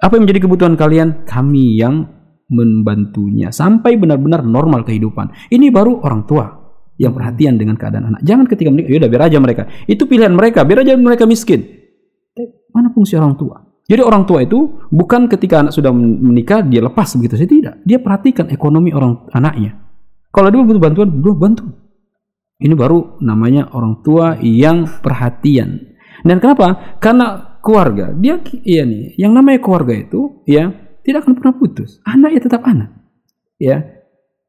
Apa 0.00 0.16
yang 0.16 0.24
menjadi 0.26 0.48
kebutuhan 0.48 0.74
kalian? 0.74 1.28
Kami 1.28 1.76
yang 1.78 2.08
membantunya 2.48 3.52
sampai 3.52 3.96
benar-benar 4.00 4.44
normal 4.44 4.84
kehidupan. 4.88 5.52
Ini 5.52 5.68
baru 5.68 6.00
orang 6.00 6.24
tua 6.24 6.48
yang 6.96 7.12
perhatian 7.12 7.60
dengan 7.60 7.76
keadaan 7.76 8.14
anak. 8.14 8.20
Jangan 8.24 8.48
ketika 8.48 8.68
menikah, 8.72 8.90
yaudah 8.90 9.08
biar 9.12 9.22
aja 9.28 9.38
mereka. 9.40 9.62
Itu 9.84 10.08
pilihan 10.08 10.32
mereka, 10.32 10.64
biar 10.64 10.80
aja 10.80 10.96
mereka 10.96 11.28
miskin. 11.28 11.60
Mana 12.72 12.88
fungsi 12.90 13.20
orang 13.20 13.36
tua? 13.36 13.60
Jadi 13.84 14.00
orang 14.00 14.24
tua 14.24 14.40
itu 14.40 14.80
bukan 14.88 15.28
ketika 15.28 15.60
anak 15.60 15.76
sudah 15.76 15.92
menikah 15.92 16.64
dia 16.64 16.80
lepas 16.80 17.04
begitu 17.20 17.36
saja 17.36 17.48
tidak. 17.52 17.74
Dia 17.84 18.00
perhatikan 18.00 18.48
ekonomi 18.48 18.96
orang 18.96 19.28
anaknya. 19.28 19.83
Kalau 20.34 20.50
dia 20.50 20.66
butuh 20.66 20.82
bantuan, 20.82 21.08
bro 21.14 21.38
bantu. 21.38 21.70
Ini 22.58 22.74
baru 22.74 23.22
namanya 23.22 23.70
orang 23.70 24.02
tua 24.02 24.34
yang 24.42 24.86
perhatian. 24.98 25.94
Dan 26.26 26.42
kenapa? 26.42 26.98
Karena 26.98 27.58
keluarga, 27.62 28.10
dia 28.10 28.42
iya 28.66 28.82
nih, 28.82 29.14
yang 29.14 29.30
namanya 29.30 29.62
keluarga 29.62 29.94
itu 29.94 30.42
ya 30.44 30.74
tidak 31.06 31.22
akan 31.22 31.34
pernah 31.38 31.54
putus. 31.54 32.02
Anak 32.02 32.34
ya 32.34 32.40
tetap 32.42 32.66
anak. 32.66 32.90
Ya. 33.62 33.84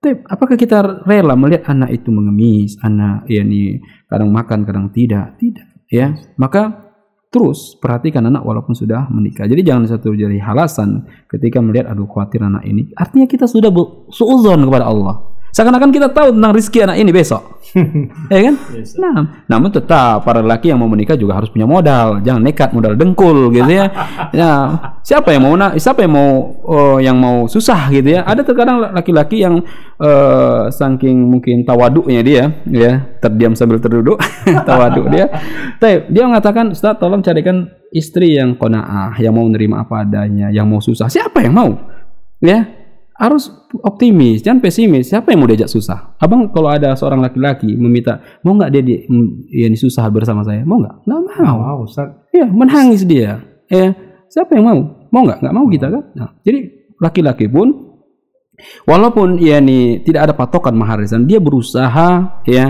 Tapi 0.01 0.21
apakah 0.25 0.57
kita 0.57 1.05
rela 1.05 1.33
melihat 1.37 1.69
anak 1.69 1.93
itu 1.93 2.09
mengemis, 2.09 2.77
anak 2.81 3.25
ya 3.29 3.41
nih 3.41 3.81
kadang 4.09 4.29
makan, 4.29 4.65
kadang 4.65 4.87
tidak? 4.93 5.37
Tidak, 5.37 5.89
ya. 5.89 6.13
Maka 6.37 6.85
terus 7.33 7.75
perhatikan 7.83 8.23
anak 8.31 8.47
walaupun 8.47 8.71
sudah 8.71 9.11
menikah. 9.11 9.43
Jadi 9.43 9.59
jangan 9.59 9.91
satu 9.91 10.15
jadi 10.15 10.39
alasan 10.39 11.03
ketika 11.27 11.59
melihat 11.59 11.91
aduh 11.91 12.07
khawatir 12.07 12.39
anak 12.39 12.63
ini. 12.63 12.95
Artinya 12.95 13.27
kita 13.27 13.43
sudah 13.43 13.67
suuzon 14.07 14.63
kepada 14.63 14.87
Allah. 14.87 15.34
Seakan-akan 15.55 15.87
kita 15.87 16.11
tahu 16.11 16.35
tentang 16.35 16.51
rezeki 16.51 16.79
anak 16.83 16.97
ini 16.99 17.11
besok. 17.15 17.63
ya 18.33 18.39
kan? 18.43 18.55
Yes, 18.75 18.99
Nah, 18.99 19.47
namun 19.47 19.71
tetap 19.71 20.27
para 20.27 20.43
lelaki 20.43 20.67
yang 20.67 20.83
mau 20.83 20.91
menikah 20.91 21.15
juga 21.15 21.39
harus 21.39 21.47
punya 21.47 21.63
modal. 21.63 22.19
Jangan 22.19 22.43
nekat 22.43 22.75
modal 22.75 22.99
dengkul 22.99 23.55
gitu 23.55 23.71
ya. 23.71 23.87
Nah, 24.35 24.55
siapa 24.99 25.31
yang 25.31 25.47
mau 25.47 25.55
na- 25.55 25.79
siapa 25.79 26.03
yang 26.03 26.11
mau 26.11 26.59
oh, 26.67 26.97
yang 26.99 27.15
mau 27.15 27.47
susah 27.47 27.87
gitu 27.87 28.19
ya? 28.19 28.27
Ada 28.27 28.43
terkadang 28.43 28.83
laki-laki 28.91 29.47
yang 29.47 29.63
eh, 29.95 30.63
saking 30.75 31.23
mungkin 31.23 31.63
tawaduknya 31.63 32.19
dia 32.19 32.43
ya, 32.67 33.15
terdiam 33.23 33.55
sambil 33.55 33.79
terduduk, 33.79 34.19
tawaduk 34.67 35.07
dia. 35.07 35.31
Tapi 35.79 36.11
dia 36.11 36.27
mengatakan, 36.27 36.75
"Ustaz, 36.75 36.99
tolong 36.99 37.23
carikan 37.23 37.71
istri 37.95 38.35
yang 38.35 38.59
qanaah, 38.59 39.15
yang 39.23 39.31
mau 39.31 39.47
menerima 39.47 39.87
apa 39.87 40.03
adanya, 40.03 40.51
yang 40.51 40.67
mau 40.67 40.83
susah. 40.83 41.07
Siapa 41.07 41.47
yang 41.47 41.55
mau?" 41.55 41.71
Ya, 42.43 42.67
harus 43.15 43.47
optimis, 43.79 44.43
jangan 44.43 44.59
pesimis. 44.59 45.07
Siapa 45.07 45.31
yang 45.31 45.43
mau 45.43 45.49
diajak 45.49 45.71
susah? 45.71 46.19
Abang 46.19 46.51
kalau 46.51 46.67
ada 46.67 46.91
seorang 46.99 47.23
laki-laki 47.23 47.71
meminta, 47.75 48.19
mau 48.43 48.59
nggak 48.59 48.69
dia 48.75 48.81
di, 48.83 48.93
ya, 49.55 49.71
ini 49.71 49.79
susah 49.79 50.03
bersama 50.11 50.43
saya? 50.43 50.67
Mau 50.67 50.83
nggak? 50.83 51.07
Nggak 51.07 51.21
mau. 51.39 51.87
Ustaz. 51.87 52.11
Ya, 52.35 52.43
menangis 52.43 53.07
dia. 53.07 53.39
Ya, 53.71 53.95
siapa 54.27 54.59
yang 54.59 54.67
mau? 54.67 54.79
Mau 55.15 55.21
nggak? 55.23 55.39
Nggak 55.39 55.55
mau 55.55 55.65
kita 55.71 55.87
kan? 55.87 56.03
Nah, 56.11 56.29
jadi 56.43 56.59
laki-laki 56.99 57.47
pun 57.47 57.95
walaupun 58.87 59.39
ya 59.39 59.63
nih 59.63 60.03
tidak 60.03 60.31
ada 60.31 60.33
patokan 60.35 60.75
maharisan, 60.75 61.23
dia 61.23 61.39
berusaha 61.39 62.43
ya 62.47 62.65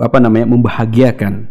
apa 0.00 0.16
namanya 0.20 0.52
membahagiakan 0.52 1.48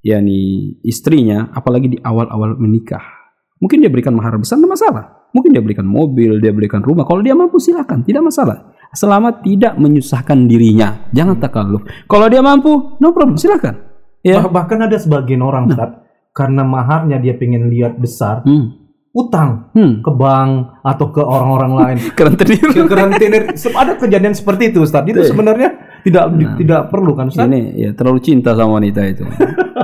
ya 0.00 0.24
nih 0.24 0.80
istrinya, 0.84 1.52
apalagi 1.52 1.96
di 1.96 1.98
awal-awal 2.00 2.56
menikah. 2.56 3.15
Mungkin 3.56 3.80
dia 3.80 3.88
berikan 3.88 4.12
mahar 4.12 4.36
besar, 4.36 4.60
tidak 4.60 4.76
masalah. 4.76 5.04
Mungkin 5.32 5.52
dia 5.52 5.64
berikan 5.64 5.84
mobil, 5.84 6.40
dia 6.40 6.52
berikan 6.52 6.84
rumah. 6.84 7.08
Kalau 7.08 7.24
dia 7.24 7.32
mampu 7.32 7.56
silakan, 7.56 8.04
tidak 8.04 8.24
masalah. 8.24 8.72
Selama 8.92 9.40
tidak 9.40 9.76
menyusahkan 9.76 10.44
dirinya, 10.44 11.08
jangan 11.10 11.36
takalluf. 11.36 11.84
Kalau 12.04 12.26
dia 12.28 12.40
mampu, 12.40 12.96
no 12.96 13.12
problem, 13.12 13.36
silakan. 13.36 13.80
Ya. 14.20 14.40
Bah- 14.40 14.64
bahkan 14.64 14.80
ada 14.80 14.96
sebagian 14.96 15.40
orang 15.40 15.68
Ustaz, 15.68 15.92
karena 16.32 16.64
maharnya 16.64 17.16
dia 17.16 17.36
pengen 17.36 17.68
lihat 17.68 17.96
besar, 17.96 18.44
Hmm. 18.44 18.76
utang 19.12 19.72
Hmm. 19.72 20.04
ke 20.04 20.10
bank 20.12 20.82
atau 20.84 21.06
ke 21.08 21.22
orang-orang 21.24 21.72
lain. 21.72 21.96
Keren 22.18 22.36
tenir. 22.36 22.60
ke 22.60 22.94
rentenir 22.94 23.42
ada 23.72 23.92
kejadian 23.96 24.36
seperti 24.36 24.68
itu 24.68 24.84
Ustaz. 24.84 25.08
Itu 25.08 25.24
Iya. 25.24 25.28
sebenarnya 25.32 25.68
tidak 26.06 26.24
tidak 26.56 26.80
perlu 26.86 27.12
kan 27.12 27.26
Ustaz? 27.26 27.44
Ini 27.44 27.60
ya 27.74 27.90
terlalu 27.92 28.22
cinta 28.22 28.54
sama 28.54 28.78
wanita 28.78 29.02
itu. 29.02 29.26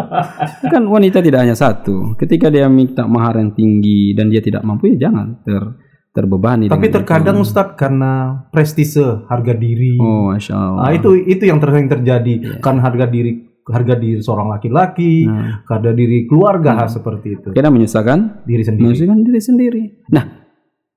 kan 0.73 0.83
wanita 0.87 1.19
tidak 1.19 1.43
hanya 1.43 1.57
satu. 1.57 2.15
Ketika 2.15 2.47
dia 2.49 2.71
minta 2.71 3.05
mahar 3.05 3.39
yang 3.39 3.53
tinggi 3.53 4.15
dan 4.15 4.31
dia 4.31 4.39
tidak 4.39 4.63
mampu 4.63 4.95
ya 4.95 5.11
jangan 5.11 5.43
ter 5.43 5.63
terbebani. 6.13 6.69
Tapi 6.69 6.87
terkadang 6.89 7.41
itu. 7.41 7.45
Ustaz 7.45 7.73
karena 7.75 8.45
prestise, 8.53 9.25
harga 9.27 9.53
diri. 9.53 9.97
oh 9.97 10.31
masya 10.31 10.55
Allah. 10.55 10.81
Nah, 10.87 10.93
itu 10.93 11.11
itu 11.19 11.43
yang 11.43 11.59
sering 11.59 11.89
terjadi 11.89 12.35
Iya. 12.39 12.53
kan 12.61 12.79
harga 12.79 13.09
diri 13.09 13.33
harga 13.63 13.95
diri 13.95 14.19
seorang 14.19 14.51
laki-laki, 14.51 15.23
Nah, 15.25 15.63
harga 15.65 15.95
diri 15.95 16.27
keluarga 16.27 16.75
Nah. 16.77 16.91
seperti 16.91 17.29
itu. 17.33 17.49
kita 17.55 17.71
menyusahkan 17.71 18.43
Diri 18.45 18.63
sendiri. 18.63 18.85
menyusahkan 18.85 19.19
diri 19.23 19.41
sendiri. 19.41 19.83
Nah, 20.11 20.42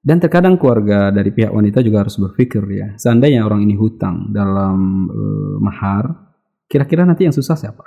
dan 0.06 0.22
terkadang 0.22 0.62
keluarga 0.62 1.10
dari 1.10 1.34
pihak 1.34 1.50
wanita 1.50 1.82
juga 1.82 2.06
harus 2.06 2.22
berpikir 2.22 2.62
ya. 2.70 2.94
Seandainya 2.94 3.42
orang 3.42 3.66
ini 3.66 3.74
hutang 3.74 4.30
dalam 4.30 5.10
eh, 5.10 5.56
mahar, 5.58 6.06
kira-kira 6.70 7.10
nanti 7.10 7.26
yang 7.26 7.34
susah 7.34 7.58
siapa? 7.58 7.82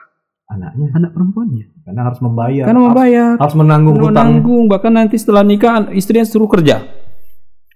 Anaknya 0.48 0.90
Anak 0.96 1.12
perempuannya. 1.12 1.86
karena 1.86 2.02
harus 2.08 2.20
membayar. 2.24 2.64
Karena 2.66 2.80
harus, 2.82 2.92
membayar. 2.96 3.30
harus 3.36 3.56
menanggung 3.56 3.96
hutang. 4.00 4.10
menanggung 4.10 4.64
bahkan 4.66 4.92
nanti 4.96 5.16
setelah 5.20 5.44
nikah 5.44 5.92
istrinya 5.92 6.24
suruh 6.24 6.48
kerja 6.48 6.82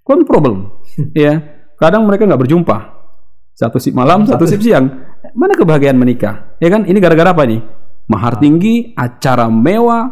kan 0.03 0.21
problem 0.27 0.83
ya 1.17 1.41
kadang 1.79 2.07
mereka 2.07 2.27
nggak 2.27 2.43
berjumpa 2.47 2.77
satu 3.55 3.79
sip 3.79 3.95
malam 3.95 4.27
satu 4.27 4.45
sip 4.45 4.61
siang 4.63 4.91
mana 5.35 5.55
kebahagiaan 5.55 5.97
menikah 5.97 6.59
ya 6.59 6.69
kan 6.69 6.83
ini 6.85 6.99
gara-gara 6.99 7.31
apa 7.31 7.47
nih 7.47 7.63
mahar 8.11 8.39
tinggi 8.43 8.93
acara 8.99 9.47
mewah 9.47 10.11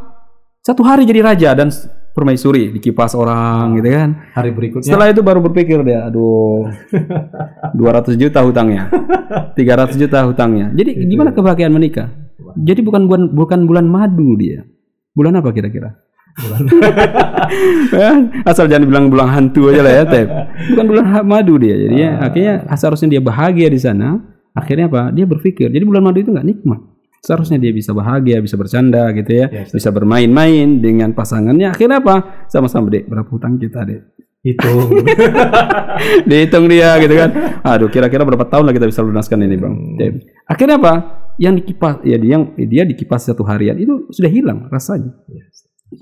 satu 0.63 0.87
hari 0.87 1.09
jadi 1.09 1.21
raja 1.25 1.51
dan 1.59 1.73
permaisuri 2.11 2.75
dikipas 2.75 3.15
orang 3.15 3.79
gitu 3.79 3.89
kan. 3.91 4.11
Hari 4.35 4.51
berikutnya. 4.53 4.87
Setelah 4.87 5.11
itu 5.11 5.23
baru 5.23 5.41
berpikir 5.41 5.81
dia 5.87 6.07
aduh 6.11 6.67
200 7.79 8.19
juta 8.19 8.43
hutangnya. 8.43 8.91
300 9.55 9.95
juta 9.97 10.19
hutangnya. 10.27 10.75
Jadi 10.75 10.91
Itu. 10.97 11.09
gimana 11.17 11.31
kebahagiaan 11.31 11.73
menikah? 11.75 12.11
Jadi 12.59 12.81
bukan 12.83 13.07
bulan 13.07 13.23
bukan 13.31 13.61
bulan 13.65 13.87
madu 13.87 14.35
dia. 14.35 14.67
Bulan 15.15 15.39
apa 15.39 15.51
kira-kira? 15.55 15.95
Ya, 17.91 18.15
asal 18.47 18.71
jangan 18.71 18.87
bilang 18.87 19.05
bulan 19.11 19.27
hantu 19.27 19.75
aja 19.75 19.83
lah 19.83 19.91
ya 19.91 20.05
Tep. 20.07 20.29
Bukan 20.71 20.85
bulan 20.87 21.27
madu 21.27 21.59
dia 21.59 21.75
jadi 21.75 21.95
ya, 21.99 22.11
akhirnya 22.23 22.55
seharusnya 22.79 23.19
dia 23.19 23.23
bahagia 23.23 23.67
di 23.67 23.81
sana. 23.83 24.23
Akhirnya 24.55 24.87
apa? 24.87 25.11
Dia 25.11 25.27
berpikir 25.27 25.67
jadi 25.67 25.83
bulan 25.83 26.07
madu 26.07 26.23
itu 26.23 26.31
nggak 26.31 26.47
nikmat 26.47 26.79
seharusnya 27.21 27.61
dia 27.61 27.73
bisa 27.73 27.93
bahagia 27.93 28.41
bisa 28.41 28.57
bercanda 28.57 29.13
gitu 29.13 29.31
ya. 29.31 29.47
Yes. 29.53 29.71
bisa 29.77 29.93
bermain-main 29.93 30.81
dengan 30.81 31.13
pasangannya. 31.13 31.73
Akhirnya 31.73 32.01
apa? 32.01 32.47
Sama-sama 32.49 32.89
dek. 32.89 33.07
Berapa 33.07 33.29
hutang 33.29 33.61
kita 33.61 33.85
dek? 33.85 34.01
Itu 34.41 34.73
dihitung 36.29 36.65
dia 36.73 36.97
gitu 36.97 37.13
kan. 37.13 37.31
Aduh 37.61 37.93
kira-kira 37.93 38.25
berapa 38.25 38.49
tahun 38.49 38.65
lah 38.69 38.75
kita 38.75 38.89
bisa 38.89 39.05
lunaskan 39.05 39.45
ini 39.45 39.57
bang? 39.61 39.75
Hmm. 39.77 40.17
Akhirnya 40.49 40.81
apa? 40.81 40.95
Yang 41.37 41.65
dikipas 41.65 42.05
ya 42.05 42.17
dia 42.17 42.31
yang 42.41 42.45
dia 42.57 42.85
dikipas 42.89 43.29
satu 43.29 43.45
harian 43.45 43.77
itu 43.77 44.09
sudah 44.09 44.33
hilang 44.33 44.69
rasanya. 44.73 45.13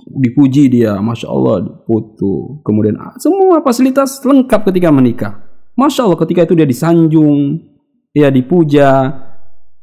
Dipuji 0.06 0.68
dia, 0.68 1.00
masya 1.00 1.32
Allah, 1.32 1.64
foto, 1.88 2.60
kemudian 2.60 3.00
ah, 3.00 3.16
semua 3.16 3.64
fasilitas 3.64 4.20
lengkap 4.20 4.68
ketika 4.68 4.92
menikah. 4.92 5.32
Masya 5.80 6.04
Allah, 6.04 6.20
ketika 6.20 6.44
itu 6.44 6.52
dia 6.52 6.68
disanjung, 6.68 7.56
ya 8.12 8.28
dipuja, 8.28 9.08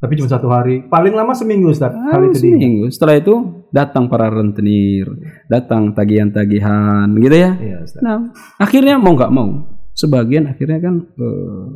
tapi 0.06 0.22
cuma 0.22 0.30
satu 0.30 0.48
hari 0.54 0.86
paling 0.86 1.18
lama 1.18 1.34
seminggu 1.34 1.74
Ustaz 1.74 1.90
ah, 1.90 2.14
hari 2.14 2.30
itu 2.30 2.38
di 2.38 2.54
seminggu. 2.54 2.86
Setelah 2.94 3.18
itu 3.18 3.34
datang 3.74 4.06
para 4.06 4.30
rentenir, 4.30 5.10
datang 5.50 5.98
tagihan-tagihan, 5.98 7.10
gitu 7.18 7.34
ya. 7.34 7.52
Iya, 7.58 7.78
Ustaz. 7.82 8.02
Nah, 8.06 8.30
akhirnya 8.62 9.02
mau 9.02 9.18
nggak 9.18 9.34
mau, 9.34 9.66
sebagian 9.98 10.46
akhirnya 10.46 10.78
kan 10.78 10.96
eh, 11.02 11.68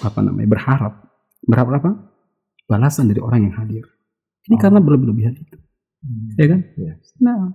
apa 0.00 0.18
namanya 0.24 0.48
berharap, 0.48 0.92
berharap 1.44 1.70
apa? 1.84 1.92
Balasan 2.64 3.12
dari 3.12 3.20
orang 3.20 3.44
yang 3.44 3.54
hadir. 3.60 3.84
Ini 4.48 4.56
Oh. 4.56 4.60
karena 4.60 4.80
berlebihan 4.80 5.36
itu, 5.36 5.56
ya 6.40 6.46
kan? 6.48 6.60
Iya. 6.80 6.92
Nah, 7.20 7.52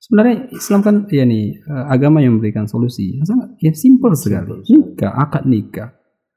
sebenarnya 0.00 0.48
Islam 0.52 0.80
kan 0.80 0.94
ya 1.12 1.24
nih 1.28 1.60
eh, 1.60 1.84
agama 1.92 2.24
yang 2.24 2.40
memberikan 2.40 2.64
solusi. 2.64 3.20
Sangat 3.24 3.60
ya 3.60 3.72
simpel 3.76 4.16
sekali. 4.16 4.64
Nikah, 4.72 5.12
akad 5.12 5.44
nikah. 5.44 5.92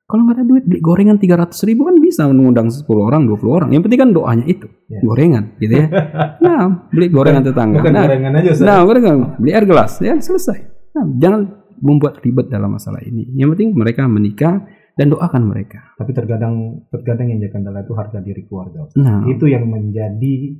Kalau 0.08 0.24
nggak 0.24 0.40
ada 0.40 0.46
duit 0.48 0.64
beli 0.64 0.80
gorengan 0.80 1.20
300 1.20 1.52
ribu 1.68 1.84
kan 1.84 2.00
bisa 2.00 2.24
mengundang 2.32 2.72
10 2.72 2.88
orang, 2.96 3.28
20 3.28 3.52
orang. 3.52 3.70
Yang 3.76 3.84
penting 3.92 4.00
kan 4.00 4.10
doanya 4.16 4.46
itu, 4.48 4.68
Ya. 4.88 5.04
gorengan 5.04 5.44
gitu 5.60 5.74
ya. 5.76 5.88
Nah, 6.48 6.88
beli 6.88 7.12
gorengan 7.12 7.44
tetangga. 7.44 7.84
bukan 7.84 7.92
Nah, 7.92 8.06
gorengan 8.08 8.32
aja 8.40 8.50
Ustaz 8.56 8.64
nah 8.64 8.80
gorengan, 8.88 9.36
beli 9.36 9.52
air 9.52 9.66
gelas, 9.68 10.00
ya 10.00 10.16
selesai. 10.16 10.58
Nah, 10.96 11.04
jangan 11.20 11.42
membuat 11.84 12.24
ribet 12.24 12.48
dalam 12.48 12.72
masalah 12.72 13.04
ini. 13.04 13.28
Yang 13.36 13.60
penting 13.60 13.70
mereka 13.76 14.08
menikah 14.08 14.64
dan 14.96 15.12
doakan 15.12 15.44
mereka. 15.44 15.94
tapi 15.94 16.10
terkadang 16.10 16.56
terkadang 16.88 17.28
yang 17.28 17.38
jadi 17.38 17.52
kendala 17.54 17.84
itu 17.84 17.94
harga 17.94 18.18
diri 18.18 18.48
keluarga. 18.48 18.88
Nah, 18.96 19.28
itu 19.28 19.46
yang 19.46 19.68
menjadi 19.68 20.56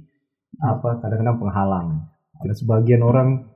apa 0.60 1.00
kadang-kadang 1.00 1.40
penghalang 1.40 1.88
ada 2.36 2.54
sebagian 2.54 3.00
orang 3.02 3.48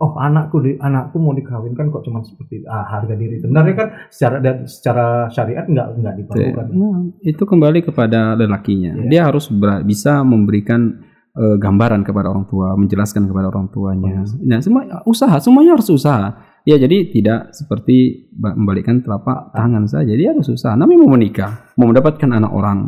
oh 0.00 0.16
anakku 0.16 0.64
di 0.64 0.80
anakku 0.80 1.20
mau 1.20 1.36
dikawinkan 1.36 1.92
kok 1.92 2.02
cuma 2.02 2.24
seperti 2.24 2.64
ah, 2.64 2.88
harga 2.88 3.12
diri 3.12 3.36
sebenarnya 3.36 3.74
kan 3.76 3.88
secara 4.08 4.36
dan 4.40 4.56
secara 4.64 5.28
syariat 5.28 5.68
nggak 5.68 5.88
nggak 6.00 6.14
diperlukan 6.24 6.66
Nah, 6.72 6.98
itu 7.20 7.42
kembali 7.44 7.84
kepada 7.84 8.32
lelakinya. 8.32 8.96
Iya. 8.96 9.08
Dia 9.10 9.20
harus 9.28 9.52
ber- 9.52 9.84
bisa 9.84 10.24
memberikan 10.24 11.04
eh, 11.30 11.56
gambaran 11.60 12.02
kepada 12.02 12.32
orang 12.32 12.48
tua, 12.48 12.72
menjelaskan 12.74 13.28
kepada 13.28 13.52
orang 13.52 13.68
tuanya. 13.68 14.24
Nah, 14.40 14.58
semua 14.64 15.04
usaha, 15.04 15.36
semuanya 15.38 15.76
harus 15.76 15.92
usaha. 15.92 16.40
Ya, 16.64 16.76
jadi 16.76 17.08
tidak 17.12 17.52
seperti 17.52 18.28
ba- 18.32 18.56
membalikkan 18.56 19.04
telapak 19.04 19.52
tangan 19.52 19.84
saja. 19.84 20.12
Dia 20.12 20.32
harus 20.32 20.48
usaha. 20.48 20.72
Namanya 20.76 20.98
mau 21.04 21.12
menikah, 21.16 21.72
mau 21.76 21.88
mendapatkan 21.88 22.30
anak 22.30 22.52
orang, 22.52 22.78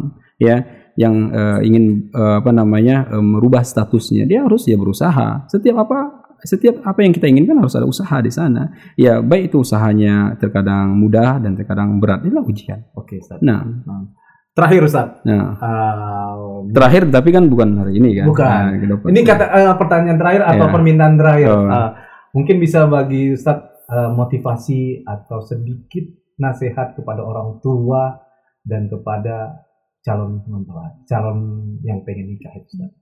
ya, 0.41 0.61
yang 0.97 1.33
eh, 1.33 1.61
ingin 1.65 2.13
eh, 2.13 2.35
apa 2.41 2.53
namanya 2.53 3.09
eh, 3.13 3.25
merubah 3.25 3.65
statusnya, 3.65 4.29
dia 4.29 4.45
harus 4.45 4.69
ya 4.69 4.77
berusaha. 4.77 5.49
Setiap 5.49 5.89
apa 5.89 6.22
setiap 6.43 6.83
apa 6.83 7.07
yang 7.07 7.15
kita 7.15 7.31
inginkan 7.31 7.59
harus 7.59 7.75
ada 7.79 7.87
usaha 7.87 8.19
di 8.19 8.31
sana. 8.35 8.75
Ya, 8.99 9.23
baik 9.23 9.51
itu 9.55 9.63
usahanya 9.63 10.35
terkadang 10.43 10.99
mudah 10.99 11.39
dan 11.39 11.55
terkadang 11.55 12.03
berat. 12.03 12.27
Inilah 12.27 12.43
ujian. 12.43 12.83
oke 12.95 13.15
Ustaz. 13.19 13.39
Nah, 13.41 13.63
Nah, 13.63 14.11
Terakhir 14.53 14.85
Ustaz. 14.85 15.09
Nah, 15.25 15.57
Uh, 15.57 16.69
terakhir 16.77 17.09
tapi 17.09 17.33
kan 17.33 17.49
bukan 17.49 17.73
hari 17.81 17.97
ini 17.97 18.21
kan. 18.21 18.27
Bukan. 18.29 18.45
Nah, 18.45 19.09
ini 19.09 19.21
kata 19.25 19.45
eh, 19.49 19.75
pertanyaan 19.81 20.19
terakhir 20.21 20.43
atau 20.45 20.67
Ya. 20.69 20.73
permintaan 20.77 21.15
terakhir. 21.17 21.49
Oh. 21.49 21.65
Uh, 21.73 21.91
mungkin 22.37 22.61
bisa 22.61 22.85
bagi 22.85 23.33
Ustaz 23.33 23.65
eh, 23.89 24.11
motivasi 24.13 25.09
atau 25.09 25.41
sedikit 25.41 26.05
nasihat 26.37 26.93
kepada 26.93 27.25
orang 27.25 27.65
tua 27.65 28.13
dan 28.61 28.93
kepada 28.93 29.65
calon 30.05 30.45
mempelai, 30.45 31.01
calon 31.09 31.39
yang 31.81 32.05
pengen 32.05 32.35
nikah 32.37 32.53
itu 32.53 32.77
Ustaz. 32.77 32.93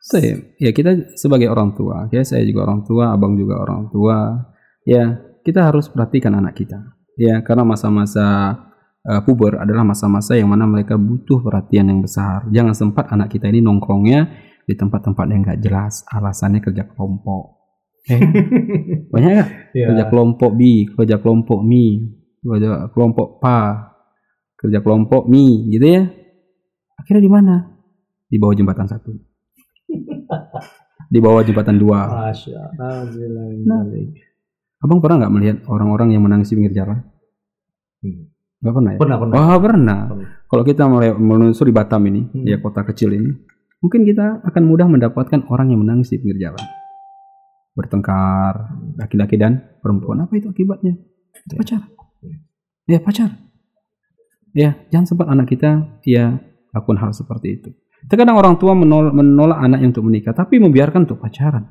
Saya, 0.00 0.40
ya 0.56 0.72
kita 0.72 1.12
sebagai 1.12 1.52
orang 1.52 1.76
tua, 1.76 2.08
ya 2.08 2.24
saya 2.24 2.40
juga 2.48 2.64
orang 2.64 2.88
tua, 2.88 3.12
abang 3.12 3.36
juga 3.36 3.60
orang 3.60 3.92
tua, 3.92 4.48
ya 4.88 5.20
kita 5.44 5.68
harus 5.68 5.92
perhatikan 5.92 6.40
anak 6.40 6.56
kita, 6.56 6.96
ya 7.20 7.44
karena 7.44 7.68
masa-masa 7.68 8.56
uh, 9.04 9.20
puber 9.28 9.60
adalah 9.60 9.84
masa-masa 9.84 10.40
yang 10.40 10.48
mana 10.48 10.64
mereka 10.64 10.96
butuh 10.96 11.44
perhatian 11.44 11.92
yang 11.92 12.00
besar. 12.00 12.48
Jangan 12.48 12.72
sempat 12.72 13.12
anak 13.12 13.28
kita 13.28 13.52
ini 13.52 13.60
nongkrongnya 13.60 14.20
di 14.64 14.72
tempat-tempat 14.72 15.26
yang 15.28 15.44
nggak 15.44 15.60
jelas, 15.60 16.08
alasannya 16.08 16.64
kerja 16.64 16.88
kelompok. 16.88 17.60
Eh, 18.08 18.20
banyak 19.12 19.30
nggak? 19.36 19.48
Ya. 19.76 19.84
Kerja 19.84 20.04
kelompok 20.08 20.50
B, 20.56 20.88
kerja 20.96 21.20
kelompok 21.20 21.60
Mi, 21.60 22.08
kerja 22.40 22.88
kelompok 22.88 23.36
Pa, 23.36 23.92
kerja 24.56 24.80
kelompok 24.80 25.28
Mi, 25.28 25.68
gitu 25.68 25.84
ya. 25.84 26.08
Akhirnya 26.96 27.20
di 27.20 27.32
mana? 27.32 27.54
Di 28.32 28.40
bawah 28.40 28.56
jembatan 28.56 28.88
satu 28.88 29.29
di 31.10 31.18
bawah 31.18 31.42
jembatan 31.42 31.76
dua. 31.76 32.30
Nah. 33.66 33.82
Abang 34.80 34.98
pernah 35.04 35.26
nggak 35.26 35.34
melihat 35.36 35.56
orang-orang 35.68 36.16
yang 36.16 36.24
menangis 36.24 36.48
di 36.48 36.56
pinggir 36.56 36.72
jalan? 36.72 37.04
Hmm. 38.00 38.32
Nggak 38.64 38.72
pernah 38.72 38.90
ya? 38.92 38.98
Pernah, 38.98 39.16
pernah. 39.20 39.34
Oh 39.36 39.58
pernah. 39.60 40.00
Pernah. 40.08 40.28
Kalau 40.48 40.62
kita 40.64 40.82
mulai 40.88 41.10
menelusuri 41.12 41.72
Batam 41.72 42.02
ini, 42.08 42.24
Hmm. 42.30 42.44
ya 42.48 42.56
kota 42.60 42.80
kecil 42.88 43.12
ini, 43.12 43.30
mungkin 43.84 44.08
kita 44.08 44.40
akan 44.40 44.62
mudah 44.64 44.86
mendapatkan 44.88 45.44
orang 45.52 45.72
yang 45.72 45.84
menangis 45.84 46.12
di 46.12 46.16
pinggir 46.16 46.48
jalan, 46.48 46.64
bertengkar, 47.76 48.72
laki-laki 48.96 49.36
dan 49.36 49.60
perempuan. 49.84 50.24
Apa 50.24 50.36
itu 50.40 50.48
akibatnya? 50.48 50.96
Itu 51.44 51.54
pacar. 51.60 51.80
Ya 52.88 52.98
pacar. 52.98 53.30
Ya 54.50 54.74
jangan 54.90 55.06
sempat 55.06 55.26
anak 55.30 55.46
kita 55.46 56.00
ya 56.02 56.40
lakukan 56.74 56.98
hal 56.98 57.10
seperti 57.14 57.60
itu. 57.60 57.70
Terkadang 58.08 58.40
orang 58.40 58.56
tua 58.56 58.72
menol- 58.72 59.12
menolak 59.12 59.60
anaknya 59.60 59.92
untuk 59.92 60.04
menikah, 60.08 60.32
tapi 60.32 60.56
membiarkan 60.56 61.04
untuk 61.04 61.20
pacaran. 61.20 61.68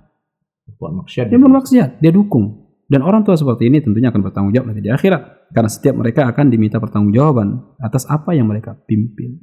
Buat 0.78 0.94
maksiat. 1.06 1.34
Dia 1.34 1.40
bermaksiat, 1.42 1.90
dia 1.98 2.12
dukung. 2.14 2.70
Dan 2.90 3.06
orang 3.06 3.22
tua 3.22 3.38
seperti 3.38 3.70
ini 3.70 3.82
tentunya 3.86 4.10
akan 4.10 4.22
bertanggung 4.22 4.54
jawab 4.54 4.74
nanti 4.74 4.82
di 4.82 4.90
akhirat. 4.90 5.54
Karena 5.54 5.70
setiap 5.70 5.98
mereka 5.98 6.26
akan 6.30 6.46
diminta 6.50 6.78
pertanggungjawaban 6.82 7.78
atas 7.82 8.06
apa 8.10 8.34
yang 8.34 8.50
mereka 8.50 8.78
pimpin. 8.86 9.42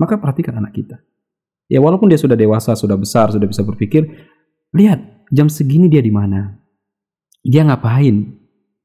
Maka 0.00 0.20
perhatikan 0.20 0.56
anak 0.60 0.76
kita. 0.76 0.96
Ya 1.68 1.80
walaupun 1.80 2.08
dia 2.08 2.20
sudah 2.20 2.36
dewasa, 2.36 2.72
sudah 2.72 2.96
besar, 2.96 3.32
sudah 3.32 3.48
bisa 3.48 3.64
berpikir, 3.64 4.06
lihat 4.72 5.28
jam 5.32 5.48
segini 5.52 5.92
dia 5.92 6.00
di 6.00 6.12
mana. 6.12 6.56
Dia 7.44 7.68
ngapain? 7.68 8.36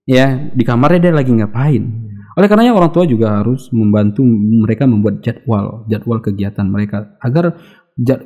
Ya, 0.09 0.49
di 0.51 0.63
kamarnya 0.65 1.09
dia 1.09 1.13
lagi 1.13 1.31
ngapain? 1.31 2.10
Oleh 2.39 2.47
karenanya 2.47 2.71
orang 2.71 2.91
tua 2.95 3.03
juga 3.03 3.43
harus 3.43 3.67
membantu 3.75 4.23
mereka 4.25 4.87
membuat 4.87 5.19
jadwal, 5.19 5.83
jadwal 5.91 6.23
kegiatan 6.23 6.63
mereka 6.63 7.19
agar 7.19 7.59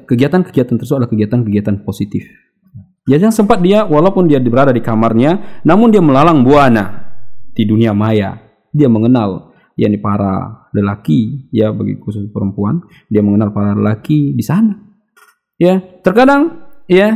kegiatan-kegiatan 0.05 0.77
tersebut 0.77 0.97
adalah 1.01 1.11
kegiatan-kegiatan 1.11 1.81
positif. 1.81 2.25
Ya 3.05 3.21
jangan 3.21 3.45
sempat 3.45 3.61
dia 3.61 3.85
walaupun 3.85 4.25
dia 4.25 4.41
berada 4.41 4.73
di 4.73 4.81
kamarnya, 4.81 5.61
namun 5.65 5.93
dia 5.93 6.01
melalang 6.01 6.41
buana 6.41 7.13
di 7.53 7.65
dunia 7.65 7.93
maya. 7.93 8.41
Dia 8.75 8.89
mengenal 8.91 9.55
yakni 9.77 9.97
para 10.01 10.65
lelaki 10.75 11.47
ya 11.53 11.71
bagi 11.71 11.97
khusus 12.01 12.27
perempuan, 12.29 12.81
dia 13.07 13.21
mengenal 13.21 13.53
para 13.53 13.77
lelaki 13.77 14.33
di 14.33 14.43
sana. 14.43 14.73
Ya, 15.55 15.79
terkadang 16.03 16.67
ya 16.89 17.15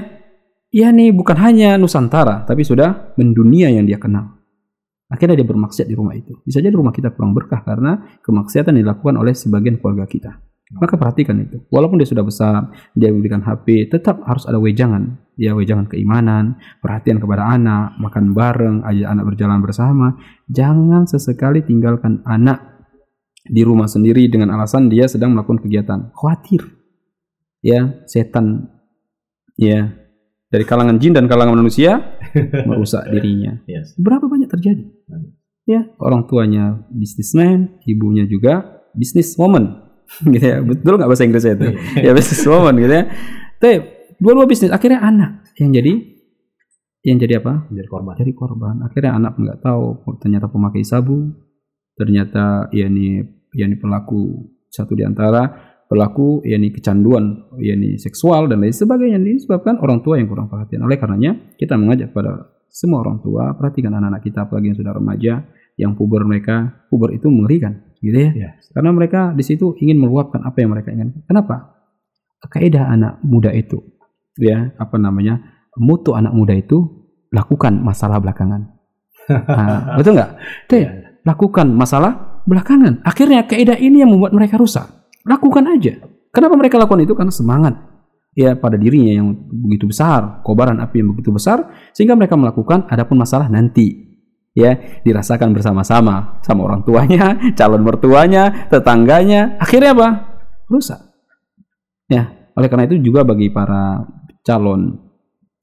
ya 0.71 0.87
nih 0.93 1.11
bukan 1.11 1.35
hanya 1.41 1.75
Nusantara 1.75 2.47
tapi 2.47 2.63
sudah 2.63 3.13
mendunia 3.17 3.67
yang 3.73 3.89
dia 3.89 3.99
kenal. 3.99 4.38
Akhirnya 5.09 5.41
dia 5.41 5.47
bermaksiat 5.49 5.89
di 5.89 5.97
rumah 5.97 6.13
itu. 6.13 6.37
Bisa 6.45 6.61
jadi 6.61 6.71
rumah 6.77 6.93
kita 6.93 7.09
kurang 7.17 7.33
berkah 7.33 7.65
karena 7.65 8.21
kemaksiatan 8.21 8.77
dilakukan 8.77 9.17
oleh 9.17 9.33
sebagian 9.33 9.81
keluarga 9.81 10.05
kita. 10.05 10.31
Maka 10.69 11.01
perhatikan 11.01 11.33
itu. 11.41 11.65
Walaupun 11.73 11.97
dia 11.97 12.05
sudah 12.05 12.21
besar, 12.21 12.69
dia 12.93 13.09
memberikan 13.09 13.41
HP, 13.41 13.89
tetap 13.89 14.21
harus 14.29 14.45
ada 14.45 14.61
wejangan. 14.61 15.17
Ya, 15.33 15.57
wejangan 15.57 15.89
keimanan, 15.89 16.61
perhatian 16.77 17.17
kepada 17.17 17.49
anak, 17.49 17.97
makan 17.97 18.37
bareng, 18.37 18.85
ajak 18.85 19.07
anak 19.09 19.25
berjalan 19.33 19.59
bersama. 19.65 20.13
Jangan 20.45 21.09
sesekali 21.09 21.65
tinggalkan 21.65 22.21
anak 22.21 22.85
di 23.49 23.65
rumah 23.65 23.89
sendiri 23.89 24.29
dengan 24.29 24.53
alasan 24.53 24.93
dia 24.93 25.09
sedang 25.09 25.33
melakukan 25.33 25.65
kegiatan. 25.65 26.13
Khawatir. 26.13 26.61
Ya, 27.65 28.05
setan 28.05 28.69
ya 29.57 29.89
dari 30.49 30.65
kalangan 30.65 30.97
jin 30.97 31.13
dan 31.13 31.29
kalangan 31.29 31.55
manusia 31.57 32.19
merusak 32.69 33.05
dirinya. 33.13 33.61
Yes. 33.69 33.93
Berapa 33.95 34.25
banyak 34.25 34.49
terjadi? 34.49 34.85
Ya, 35.69 35.85
orang 36.01 36.25
tuanya 36.25 36.81
bisnismen, 36.89 37.77
ibunya 37.85 38.25
juga 38.25 38.81
bisnis 38.97 39.37
woman. 39.37 39.85
gitu 40.33 40.41
ya. 40.41 40.57
Betul 40.65 40.97
nggak 40.97 41.09
bahasa 41.09 41.23
Inggrisnya 41.25 41.53
itu? 41.53 41.67
ya 42.09 42.11
bisnis 42.17 42.41
woman 42.49 42.73
gitu 42.81 42.93
ya. 42.93 43.05
Tapi 43.61 43.75
dua-dua 44.17 44.49
bisnis 44.49 44.73
akhirnya 44.73 45.05
anak 45.05 45.45
yang 45.61 45.69
jadi 45.69 45.93
yang 47.05 47.17
jadi 47.21 47.39
apa? 47.39 47.69
Menjadi 47.69 47.87
korban. 47.87 48.13
Jadi 48.17 48.31
korban. 48.33 48.75
Akhirnya 48.83 49.11
anak 49.15 49.33
nggak 49.37 49.59
tahu 49.61 50.03
ternyata 50.19 50.49
pemakai 50.49 50.81
sabu, 50.81 51.31
ternyata 51.93 52.67
ya 52.73 52.89
ini 52.89 53.21
ya 53.53 53.69
ini 53.69 53.77
pelaku 53.77 54.49
satu 54.69 54.97
di 54.97 55.05
antara 55.05 55.68
pelaku 55.89 56.45
ya 56.45 56.61
ini 56.61 56.69
kecanduan 56.69 57.49
ya 57.57 57.73
ini 57.73 57.97
seksual 57.97 58.45
dan 58.45 58.61
lain 58.61 58.71
sebagainya 58.71 59.17
disebabkan 59.17 59.81
orang 59.81 60.05
tua 60.05 60.21
yang 60.21 60.29
kurang 60.29 60.45
perhatian. 60.45 60.85
Oleh 60.85 61.01
karenanya 61.01 61.57
kita 61.57 61.73
mengajak 61.75 62.13
pada 62.13 62.53
semua 62.69 63.01
orang 63.01 63.17
tua 63.25 63.57
perhatikan 63.57 63.97
anak-anak 63.97 64.21
kita 64.21 64.45
apalagi 64.45 64.69
yang 64.69 64.77
sudah 64.77 64.93
remaja 64.93 65.33
yang 65.81 65.97
puber 65.97 66.21
mereka 66.29 66.85
puber 66.93 67.17
itu 67.17 67.25
mengerikan 67.33 67.89
gitu 67.99 68.15
ya. 68.15 68.31
Ya. 68.31 68.49
karena 68.71 68.93
mereka 68.93 69.33
di 69.33 69.41
situ 69.41 69.73
ingin 69.81 69.97
meluapkan 69.97 70.45
apa 70.45 70.61
yang 70.61 70.69
mereka 70.71 70.93
inginkan. 70.93 71.25
Kenapa? 71.25 71.81
Kaidah 72.39 72.93
anak 72.93 73.19
muda 73.25 73.49
itu 73.51 73.81
ya 74.39 74.71
apa 74.77 74.95
namanya 75.01 75.41
mutu 75.75 76.13
anak 76.15 76.31
muda 76.31 76.53
itu 76.53 76.85
lakukan 77.33 77.81
masalah 77.81 78.21
belakangan. 78.21 78.61
Nah, 79.29 79.93
betul 79.93 80.17
nggak? 80.17 80.31
Teh, 80.65 80.81
Ya. 80.81 81.21
lakukan 81.21 81.69
masalah 81.69 82.41
belakangan. 82.49 83.05
Akhirnya 83.05 83.45
kaidah 83.45 83.77
ini 83.77 84.01
yang 84.01 84.09
membuat 84.09 84.33
mereka 84.33 84.57
rusak 84.57 84.98
lakukan 85.29 85.63
aja. 85.69 86.01
Kenapa 86.33 86.57
mereka 86.57 86.81
lakukan 86.81 87.05
itu? 87.05 87.13
Karena 87.13 87.29
semangat. 87.29 87.77
Ya 88.33 88.57
pada 88.57 88.77
dirinya 88.77 89.13
yang 89.21 89.27
begitu 89.49 89.89
besar 89.89 90.41
kobaran 90.45 90.77
api 90.79 91.01
yang 91.01 91.11
begitu 91.11 91.33
besar 91.33 91.65
sehingga 91.91 92.13
mereka 92.13 92.37
melakukan 92.37 92.89
adapun 92.89 93.21
masalah 93.21 93.49
nanti. 93.49 94.09
Ya 94.57 95.01
dirasakan 95.05 95.53
bersama-sama 95.53 96.41
sama 96.41 96.65
orang 96.65 96.81
tuanya 96.81 97.37
calon 97.59 97.85
mertuanya 97.85 98.69
tetangganya. 98.73 99.57
Akhirnya 99.61 99.93
apa? 99.93 100.09
Rusak. 100.69 100.99
Ya 102.09 102.33
oleh 102.57 102.67
karena 102.67 102.89
itu 102.89 102.97
juga 102.99 103.21
bagi 103.21 103.53
para 103.53 104.03
calon 104.41 104.97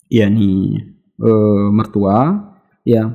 yakni 0.07 0.79
eh, 1.19 1.67
mertua 1.75 2.39
ya 2.87 3.11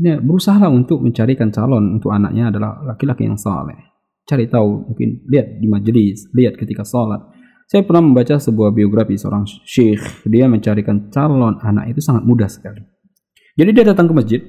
ya 0.00 0.16
berusaha 0.18 0.66
untuk 0.66 1.04
mencarikan 1.04 1.52
calon 1.52 2.00
untuk 2.00 2.10
anaknya 2.10 2.48
adalah 2.50 2.82
laki-laki 2.82 3.28
yang 3.28 3.38
saleh 3.38 3.89
cari 4.30 4.46
tahu 4.46 4.94
mungkin 4.94 5.26
lihat 5.26 5.58
di 5.58 5.66
majelis 5.66 6.30
lihat 6.30 6.54
ketika 6.54 6.86
sholat. 6.86 7.18
Saya 7.66 7.82
pernah 7.82 8.02
membaca 8.02 8.38
sebuah 8.38 8.70
biografi 8.70 9.18
seorang 9.18 9.46
syekh 9.46 10.26
dia 10.26 10.46
mencarikan 10.46 11.10
calon 11.10 11.58
anak 11.58 11.90
itu 11.90 11.98
sangat 12.02 12.22
mudah 12.22 12.46
sekali. 12.46 12.82
Jadi 13.58 13.70
dia 13.74 13.84
datang 13.90 14.06
ke 14.06 14.14
masjid 14.14 14.40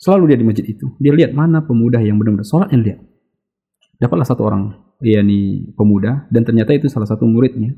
selalu 0.00 0.32
dia 0.32 0.38
di 0.40 0.46
masjid 0.48 0.64
itu. 0.64 0.96
Dia 0.96 1.12
lihat 1.12 1.36
mana 1.36 1.60
pemuda 1.64 2.00
yang 2.00 2.16
benar-benar 2.16 2.48
sholat 2.48 2.72
yang 2.72 2.84
lihat. 2.84 3.00
Dapatlah 4.00 4.28
satu 4.28 4.44
orang 4.44 4.72
yakni 5.04 5.72
pemuda 5.76 6.24
dan 6.32 6.44
ternyata 6.44 6.72
itu 6.72 6.88
salah 6.88 7.08
satu 7.08 7.28
muridnya. 7.28 7.76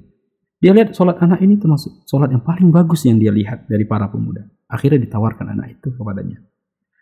Dia 0.59 0.75
lihat 0.75 0.95
sholat 0.95 1.23
anak 1.23 1.43
ini 1.43 1.59
termasuk 1.59 2.07
sholat 2.07 2.35
yang 2.35 2.43
paling 2.43 2.75
bagus 2.75 3.07
yang 3.07 3.23
dia 3.23 3.31
lihat 3.31 3.71
dari 3.71 3.87
para 3.87 4.11
pemuda. 4.11 4.47
Akhirnya 4.67 4.99
ditawarkan 4.99 5.55
anak 5.55 5.79
itu 5.79 5.95
kepadanya. 5.95 6.43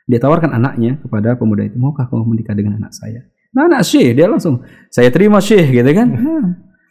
Dia 0.05 0.21
tawarkan 0.21 0.53
anaknya 0.53 1.01
kepada 1.01 1.41
pemuda 1.41 1.65
itu 1.65 1.81
maukah 1.81 2.05
kamu 2.13 2.37
menikah 2.37 2.53
dengan 2.53 2.77
anak 2.77 2.93
saya 2.93 3.25
nah 3.55 3.69
anak 3.71 3.83
syekh 3.87 4.17
dia 4.17 4.27
langsung 4.31 4.63
saya 4.91 5.11
terima 5.11 5.39
syekh 5.43 5.71
gitu 5.71 5.91
kan. 5.93 6.09
Nah, 6.09 6.47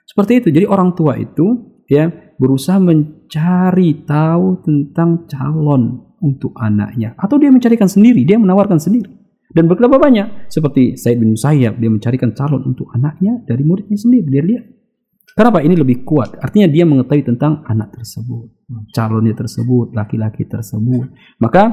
seperti 0.06 0.44
itu. 0.44 0.48
Jadi 0.54 0.65
orang 0.70 0.94
tua 0.94 1.18
itu 1.18 1.80
ya 1.89 2.08
berusaha 2.38 2.78
mencari 2.78 4.06
tahu 4.06 4.63
tentang 4.63 5.26
calon 5.28 6.13
untuk 6.22 6.56
anaknya. 6.58 7.18
Atau 7.18 7.41
dia 7.41 7.50
mencarikan 7.50 7.89
sendiri 7.89 8.24
dia 8.24 8.38
menawarkan 8.39 8.78
sendiri. 8.78 9.12
Dan 9.56 9.72
berapa 9.72 9.96
banyak 9.96 10.52
seperti 10.52 11.00
Said 11.00 11.15
bin 11.15 11.34
Musayyab 11.34 11.80
dia 11.80 11.89
mencarikan 11.91 12.36
calon 12.36 12.62
untuk 12.76 12.91
anaknya 12.91 13.39
dari 13.48 13.63
muridnya 13.63 13.96
sendiri 13.96 14.28
dia 14.28 14.44
lihat. 14.44 14.65
Kenapa? 15.36 15.60
Ini 15.60 15.76
lebih 15.76 16.08
kuat. 16.08 16.39
Artinya 16.39 16.72
dia 16.72 16.88
mengetahui 16.88 17.28
tentang 17.28 17.63
anak 17.68 17.91
tersebut 17.91 18.56
calonnya 18.94 19.34
tersebut 19.38 19.94
laki-laki 19.94 20.46
tersebut. 20.46 21.12
Maka 21.38 21.63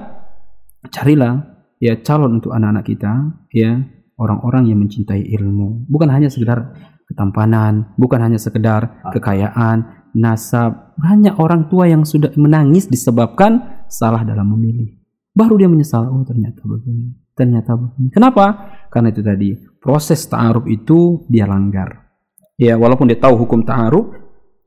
carilah 0.92 1.64
ya 1.80 1.98
calon 2.02 2.42
untuk 2.42 2.52
anak-anak 2.52 2.84
kita 2.84 3.12
ya 3.54 3.80
orang-orang 4.22 4.70
yang 4.70 4.78
mencintai 4.78 5.26
ilmu. 5.34 5.90
Bukan 5.90 6.06
hanya 6.06 6.30
sekedar 6.30 6.70
ketampanan, 7.10 7.90
bukan 7.98 8.22
hanya 8.22 8.38
sekedar 8.38 9.02
kekayaan, 9.10 10.08
nasab. 10.14 10.94
Banyak 10.96 11.36
orang 11.42 11.66
tua 11.66 11.90
yang 11.90 12.06
sudah 12.06 12.30
menangis 12.38 12.86
disebabkan 12.86 13.84
salah 13.90 14.22
dalam 14.22 14.54
memilih. 14.54 14.94
Baru 15.34 15.58
dia 15.58 15.66
menyesal, 15.66 16.12
oh 16.12 16.22
ternyata 16.22 16.60
begini, 16.62 17.16
ternyata 17.32 17.72
begini. 17.74 18.12
Kenapa? 18.12 18.76
Karena 18.92 19.08
itu 19.08 19.24
tadi, 19.24 19.56
proses 19.80 20.22
ta'aruf 20.28 20.68
itu 20.68 21.24
dia 21.26 21.48
langgar. 21.48 22.12
Ya, 22.60 22.76
walaupun 22.76 23.08
dia 23.08 23.16
tahu 23.16 23.40
hukum 23.40 23.64
ta'aruf, 23.64 24.12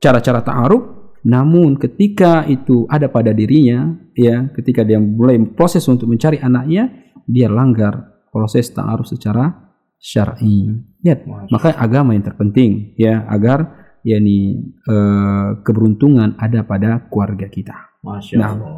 cara-cara 0.02 0.42
ta'aruf, 0.42 0.82
namun 1.22 1.78
ketika 1.78 2.42
itu 2.50 2.82
ada 2.90 3.06
pada 3.06 3.30
dirinya, 3.30 3.94
ya, 4.18 4.50
ketika 4.58 4.82
dia 4.82 4.98
mulai 4.98 5.38
proses 5.54 5.86
untuk 5.86 6.10
mencari 6.10 6.42
anaknya, 6.42 6.90
dia 7.26 7.46
langgar 7.46 8.15
proses 8.36 8.68
ta'aruf 8.68 9.08
secara 9.08 9.72
syar'i. 9.96 10.68
Lihat, 11.00 11.24
makanya 11.48 11.76
agama 11.80 12.12
yang 12.12 12.28
terpenting 12.28 12.92
ya 13.00 13.24
agar 13.32 13.88
yakni 14.04 14.60
eh, 14.84 15.48
keberuntungan 15.64 16.36
ada 16.36 16.60
pada 16.68 17.08
keluarga 17.08 17.48
kita. 17.48 17.96
Masya 18.04 18.36
Nah. 18.36 18.52
Allah. 18.52 18.76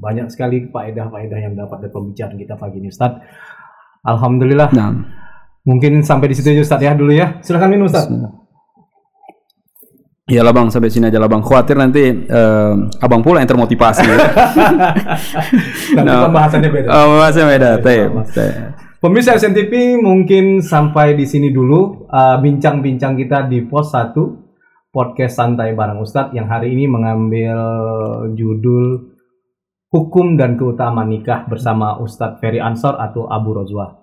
Banyak 0.00 0.32
sekali 0.32 0.64
faedah-faedah 0.72 1.38
yang 1.38 1.54
dapat 1.54 1.86
dari 1.86 1.92
pembicaraan 1.92 2.40
kita 2.40 2.56
pagi 2.56 2.80
ini 2.80 2.88
Ustaz. 2.88 3.20
Alhamdulillah. 4.00 4.72
Nah, 4.72 4.90
Mungkin 5.60 6.00
sampai 6.00 6.32
di 6.32 6.34
situ 6.40 6.56
aja 6.56 6.64
Ustaz 6.64 6.80
ya 6.80 6.96
dulu 6.96 7.12
ya. 7.12 7.36
Silakan 7.44 7.68
minum 7.68 7.84
Ustaz. 7.84 8.08
Ya 10.30 10.46
lah 10.46 10.54
bang, 10.54 10.70
sampai 10.70 10.94
sini 10.94 11.10
aja 11.10 11.18
lah 11.18 11.26
bang. 11.26 11.42
Khawatir 11.42 11.74
nanti 11.74 12.06
eh, 12.06 12.72
abang 13.02 13.18
pula 13.20 13.42
yang 13.42 13.50
termotivasi. 13.50 14.06
Nanti 15.98 16.06
Nah. 16.06 16.30
pembahasannya 16.30 16.70
beda. 16.70 16.88
oh, 16.94 17.18
masih 17.18 17.42
beda. 17.50 17.70
Teh. 17.82 18.02
Pemirsa 19.00 19.34
SNTV 19.34 19.96
mungkin 19.98 20.60
sampai 20.60 21.16
di 21.16 21.24
sini 21.24 21.48
dulu 21.50 22.04
uh, 22.06 22.36
bincang-bincang 22.36 23.16
kita 23.16 23.48
di 23.48 23.64
pos 23.64 23.96
1 23.96 24.12
podcast 24.92 25.40
santai 25.40 25.72
bareng 25.72 26.04
Ustadz 26.04 26.36
yang 26.36 26.44
hari 26.52 26.76
ini 26.76 26.84
mengambil 26.84 27.56
judul 28.36 29.08
hukum 29.88 30.36
dan 30.36 30.60
keutamaan 30.60 31.08
nikah 31.08 31.48
bersama 31.48 31.96
Ustadz 31.96 32.44
Ferry 32.44 32.60
Ansor 32.60 33.00
atau 33.00 33.24
Abu 33.24 33.56
Rozwa. 33.56 33.99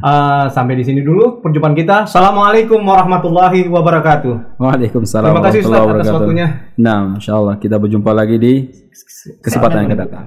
Uh, 0.00 0.48
sampai 0.48 0.80
di 0.80 0.84
sini 0.88 1.04
dulu 1.04 1.44
perjumpaan 1.44 1.76
kita. 1.76 2.08
Assalamualaikum 2.08 2.80
warahmatullahi 2.80 3.68
wabarakatuh. 3.68 4.56
Waalaikumsalam 4.56 5.28
Terima 5.28 5.44
kasih 5.44 5.60
Ustadz 5.68 5.92
atas 6.00 6.08
waktunya. 6.08 6.46
Nah, 6.80 7.20
insya 7.20 7.36
Allah 7.36 7.60
kita 7.60 7.76
berjumpa 7.76 8.08
lagi 8.16 8.40
di 8.40 8.52
kesempatan 9.44 9.84
yang 9.84 9.88
akan 9.92 10.00
datang. 10.00 10.24